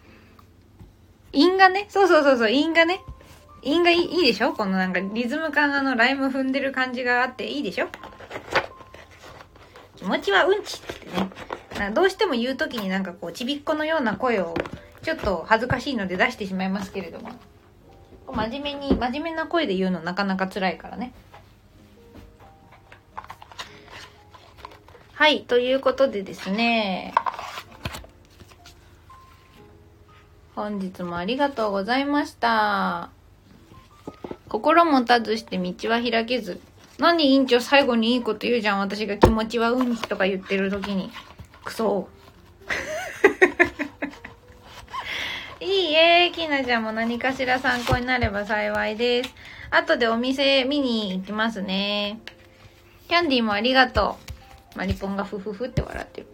[1.31, 2.99] 韻がね、そうそうそうそう、韻がね、
[3.61, 4.53] 韻がいいいいでしょ？
[4.53, 7.87] このなんかリズム感あのライム踏んでる感じがあっていいでしょ？
[9.97, 11.05] 気持ちはうんちって
[11.81, 11.91] ね。
[11.93, 14.53] どうしても言う時になんかこうちびっこのような声を
[15.01, 17.31] ちょっと恥ずかしいので出してしまいますけれども。
[18.31, 21.13] 真面目に、真面目な声で言うのなかなか辛いからね。
[25.13, 27.13] はい、ということでですね。
[30.55, 33.09] 本日もありがとうございました。
[34.47, 36.59] 心もたずして道は開けず。
[36.97, 38.79] 何委員長最後にいいこと言うじゃん。
[38.79, 41.09] 私が気持ちはうんちとか言ってる時に。
[41.63, 42.09] クソ。
[45.79, 49.33] いいえ、きなちゃんも何かしら参考になれば幸いです。
[49.71, 52.19] 後でお店見に行きますね。
[53.07, 54.17] キャンディーもありがと
[54.75, 54.77] う。
[54.77, 56.27] マリポンがフフフって笑ってる。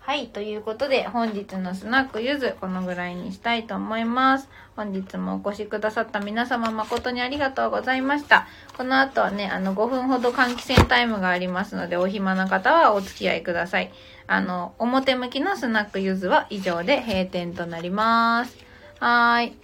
[0.00, 0.28] はい。
[0.28, 4.48] ということで、本日のスナックゆず、このぐらいにしたいと思います。
[4.74, 8.46] 本日もお越しくださった皆様誠にありがとうございました。
[8.76, 13.92] この後はね、あの、5分ほど換気扇タイムがありますので、お暇な方はお付き合いください。
[14.28, 18.56] あの、表向きのスナックゆずは以上で閉店となります。
[18.98, 19.56] はーい。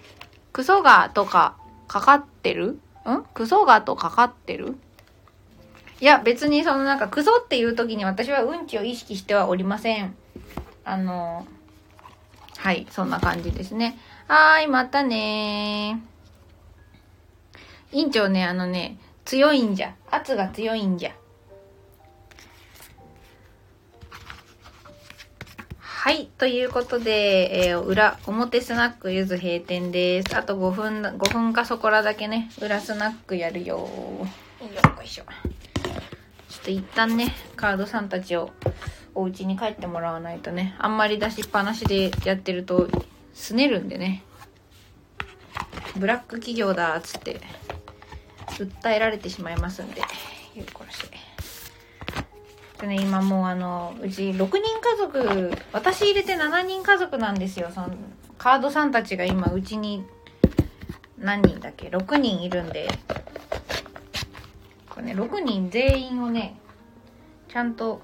[0.53, 1.57] クソガとか
[1.89, 2.79] かかってる？
[3.07, 3.25] ん？
[3.35, 4.77] クソガとかかってる？
[6.01, 10.15] いや、別にそのなんかクソっていう時に私はうんちを意識してはおりません。
[10.85, 11.47] あの、
[12.59, 13.99] はい、そんな感じですね。
[14.29, 17.99] はーい、またねー。
[17.99, 19.95] 院長ね、あのね、強いんじゃ。
[20.11, 21.13] 圧が強いんじゃ。
[26.05, 26.27] はい。
[26.37, 30.37] ということで、えー、裏、表スナックゆず閉店です。
[30.37, 33.77] あと5分、5分かそこらだけね、裏スナックやるよ。
[33.77, 34.29] よ
[35.05, 35.23] いしょ。
[35.23, 38.51] ちょっと一旦ね、カードさんたちを
[39.15, 42.89] お家に帰ってもらわないとね、あんまり出しっぱなしでやってると、
[43.33, 44.25] すねるんでね。
[45.95, 47.41] ブラック企業だ、つって、
[48.49, 50.07] 訴えられてしまいますんで、よ
[50.63, 51.05] っこらし
[52.83, 57.71] でね、今もうあの、うち6人家族、私入れて7人家族なんですよ。
[57.75, 57.89] その、
[58.37, 60.05] カードさんたちが今うちに、
[61.17, 62.89] 何人だっけ ?6 人いるんで、
[64.91, 66.59] これね、6人全員をね、
[67.49, 68.01] ちゃんと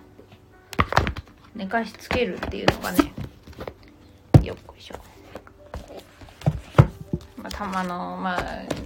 [1.56, 2.98] 寝かしつけるっていうのがね
[4.42, 4.96] よっこいしょ
[7.38, 8.42] まあたまのまあ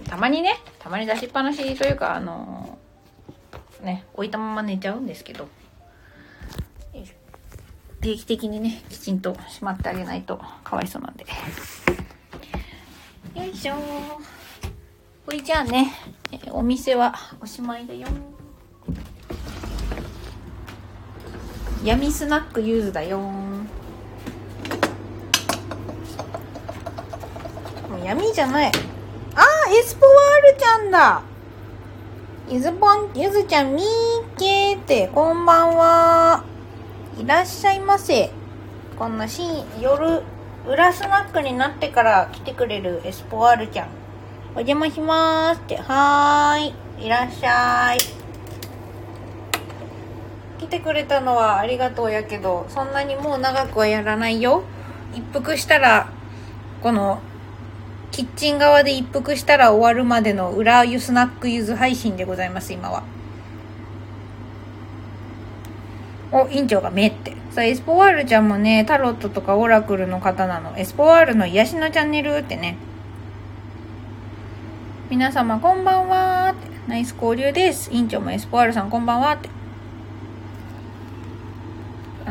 [0.09, 2.79] たまにねたまに出しっぱなしというかあの
[3.81, 5.49] ね置いたまま寝ちゃうんですけど
[8.03, 11.25] 定期的にねきちんとしまってあげないとかわいそうなんで。
[13.33, 13.75] よいしょ。
[15.25, 15.93] これじゃあね
[16.51, 18.07] お店はおしまいだよ。
[21.81, 23.19] 闇スナックユーズだよ。
[23.19, 23.63] も
[28.01, 28.71] う闇じゃない。
[29.35, 31.21] あーエスポワールちゃんだ。
[32.49, 33.85] ゆずぽんゆずちゃんみー
[34.37, 36.52] けーってこんばんは。
[37.19, 38.31] いらっしゃいませ
[38.97, 39.47] こんな深
[39.79, 40.23] 夜夜
[40.65, 43.87] 裏スナックになってから来てくれるエスポワールちゃん。
[44.55, 45.75] お邪魔しまーすって。
[45.77, 47.05] はーい。
[47.05, 47.97] いらっしゃい。
[50.59, 54.63] 来てくれたのはありがとうやけど、そんなにもう長くはやらないよ。
[55.13, 56.09] 一服したら、
[56.81, 57.19] この、
[58.11, 63.03] キッチン側で一服したら終わるまでの裏湯スナックゆず配信でございます、今は。
[66.33, 67.31] お、院長が目って。
[67.51, 70.75] さあ、エスポワールちゃんもね、タロットとかオラクルの方なの。
[70.77, 72.75] エスポワールの癒しのチャンネルってね。
[75.11, 76.67] 皆様こんばんはって。
[76.87, 77.93] ナイス交流です。
[77.93, 79.49] 院長もエスポワールさんこんばんはって。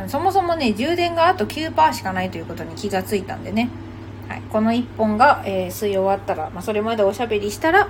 [0.09, 3.71] そもそもね、充電があと9%しかないということに気がついたんでね。
[4.29, 7.89] はい、この1本が、えー、吸い終わったら、まあ、それまでおしゃべりしたら、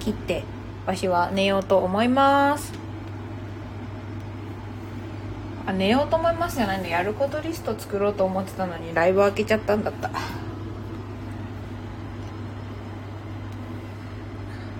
[0.00, 0.44] 切って、
[0.86, 2.83] わしは寝ようと思います。
[5.66, 10.10] あ寝ようと思いますじゃないのやることリスト作ろうと思ってたのにライブ開けちゃったんだった。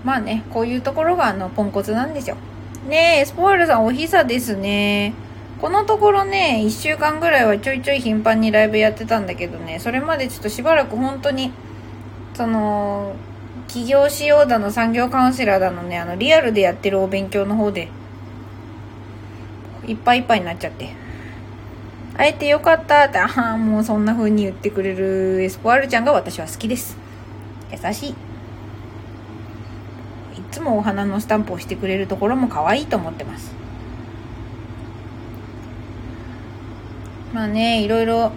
[0.05, 2.37] まあねこういうところがあのポンコツなんですよ。
[2.87, 5.15] ねえスポールさんおひさですね。
[5.61, 9.79] このところね1週間ぐらいはちょいちょい頻繁にライブやってたんだけどね。
[9.79, 11.53] それまでちょっとしばらく本当に
[12.35, 13.15] その
[13.69, 17.89] 起業しようだの産業カウンセラーだのねあのリアルでやってるお勉強の方で
[19.87, 20.91] いっぱいいっぱいになっちゃって。
[22.17, 26.97] 会えてよかったって、ああ、もうそんな風に言ってくれるエスポワールちゃんが私は好きです。
[27.73, 28.11] 優しい。
[28.11, 28.15] い
[30.53, 33.53] つもお花のスタンプをしてくれるところも可愛いと思ってます。
[37.33, 38.31] まあね、いろいろ、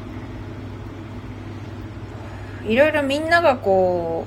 [2.68, 4.26] いろいろみんながこ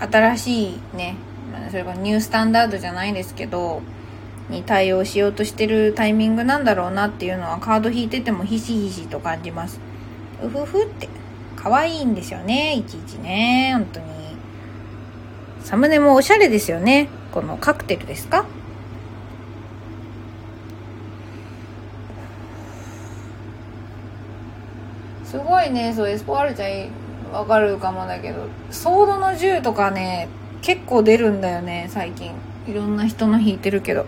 [0.00, 1.14] う、新しいね、
[1.70, 3.80] それがニュースタンダードじゃないですけど、
[4.50, 9.80] に対応しようとしてるタイミングなんだろうなっていうのはカード引いててもひしひしと感じます。
[10.42, 11.08] うふふって
[11.56, 14.06] 可愛いんですよね、いちいちね、本当に。
[15.62, 17.08] サムネもおしゃれですよね。
[17.32, 18.44] このカクテルですか？
[25.24, 30.28] すごいね、そう、エスポアルちゃんわかるかもだけど、ソードの銃とかね、
[30.60, 32.32] 結構出るんだよね、最近。
[32.68, 34.04] いろんな人の引いてるけど。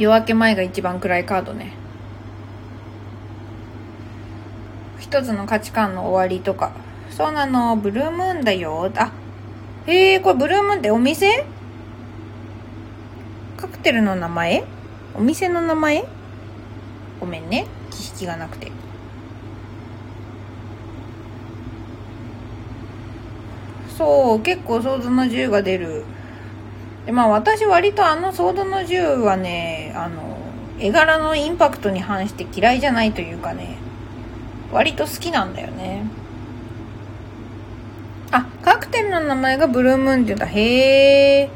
[0.00, 1.74] 夜明け前が一番暗いカードね。
[4.98, 6.72] 一つの価値観の終わりとか。
[7.10, 7.76] そうなの。
[7.76, 8.90] ブルームーンだよ。
[8.96, 9.12] あ
[9.86, 11.44] へえこれブルームーンってお店？
[13.58, 14.64] カクテルの名前？
[15.14, 16.06] お店の名前？
[17.20, 17.66] ごめんね。
[17.90, 18.72] 知識がなくて。
[23.98, 26.04] そう結構想像の銃が出る。
[27.06, 30.38] でまあ私割とあのソードの銃はねあの
[30.78, 33.78] 絵柄のインパクトに反して嫌いじゃないというかね
[34.72, 36.04] 割と好きなんだよね。
[38.30, 40.46] あカクテルの名前がブルームーンって言うんだ。
[40.46, 41.50] へえ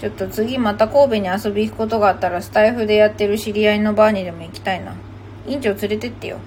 [0.00, 4.94] ちょっと次また神戸に遊び行くことがあったらスタイフでやってる知り合いのバーにでも行きたいな。
[5.46, 6.38] 院長連れてってよ。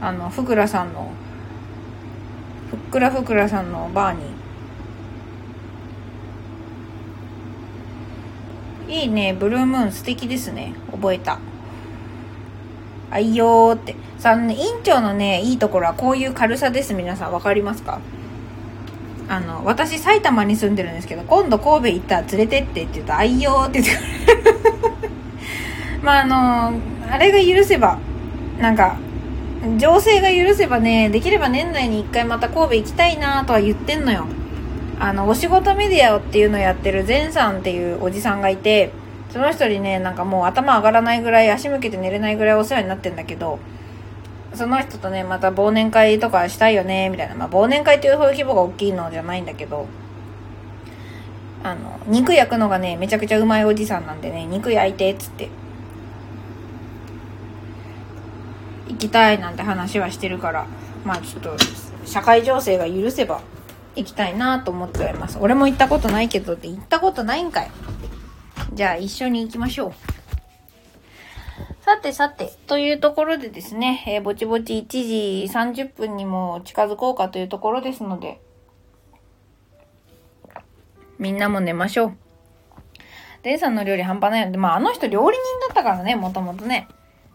[0.00, 1.10] あの福倉さんの
[2.84, 4.16] ふっくらふくらさんのバー
[8.88, 9.00] に。
[9.02, 9.34] いいね。
[9.34, 9.92] ブルームーン。
[9.92, 10.74] 素敵ですね。
[10.92, 11.38] 覚えた。
[13.10, 13.96] あいよーって。
[14.18, 16.94] さあ、ね、院長のねいいところはこういう軽さです。
[16.94, 18.00] 皆さん分かりますか？
[19.28, 24.58] あの私埼玉に住んでるんですけど今度神戸行ったら連れてってって言うとあいよって言ってくれる。
[26.02, 26.80] まああの
[27.10, 27.98] あれが許せば
[28.60, 28.96] なんか
[29.78, 34.26] 情勢が許せばね、できれば年内に一回また神戸行きたいなとは言ってんのよ。
[34.98, 38.92] あの、お仕事メディアっていうのをやってるゼンさんっていうおじさんがいて、
[39.30, 43.58] その人にね、なんかもう頭上がらないぐらい、足向けて寝れないぐらいお世話になってんだけど、
[44.54, 47.34] その人とね、また忘年会とかしたいよね、みたいな。
[47.34, 49.86] まあ、忘年会っていうほど規模が大きいのじゃないんだけど、
[51.62, 55.50] あの、肉焼くのがね、めちゃくちゃうまいおじさんなんでね、肉焼いて、っつって
[58.88, 60.66] 行きたいなんて話はしてるから
[61.04, 61.56] まあちょっと
[62.04, 63.40] 社会情勢が許せば
[63.96, 67.70] 行きたいなと思っております俺も行ったことないけどって行ったことないんかい
[68.74, 70.16] じゃあ一緒に行きましょう
[71.86, 78.40] さてさて、というところでですね、えー、ぼちぼち1時30分にも近づこうかというところですので、
[81.20, 82.16] みんなも寝ましょう。
[83.44, 86.88] デンさんの料理半端ないので、まああの人料理人だったからね、もともとね。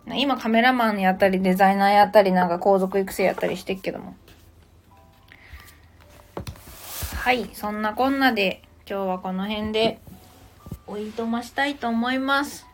[0.08, 4.16] 今カメラマンやったりデザイナーやったりなんか皇族育成やったりしてっけども。
[7.16, 10.00] はい、そんなこんなで今日はこの辺で
[10.88, 12.66] おいとましたいと思います。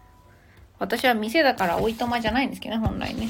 [0.80, 3.30] 私は店だからおいとまじゃないんですけどね、本来ね。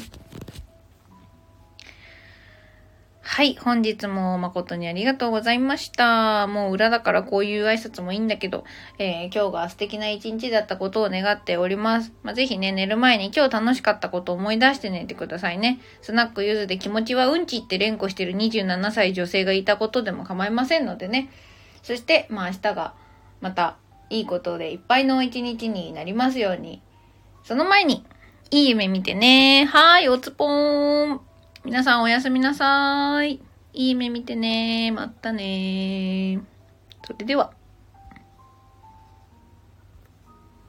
[3.29, 3.57] はい。
[3.59, 6.47] 本日も誠にありがとうございました。
[6.47, 8.63] もう裏だからこういう挨拶もいいんだけど、
[8.99, 12.13] えー、今日が素敵な一日だったことを願っております。
[12.23, 15.81] まあ、ぜひね、寝る前に今日楽しかったことを思い出して寝てくださいね。
[16.01, 21.29] スナックゆずで気持ちはうんちって連呼してる27歳女性がいたことでも構いませんのでね。
[21.83, 22.93] そして、まあ明日が
[23.41, 23.75] また
[24.09, 26.81] いいことでいっぱいの一日になりますように。
[27.43, 28.05] その前に、
[28.51, 29.65] いい夢見てね。
[29.65, 31.27] はーい、おつぽーん。
[31.67, 33.41] 皆さんおやすみなさい。
[33.73, 34.89] いい目見てね。
[34.93, 36.39] またね
[37.05, 37.56] それでは。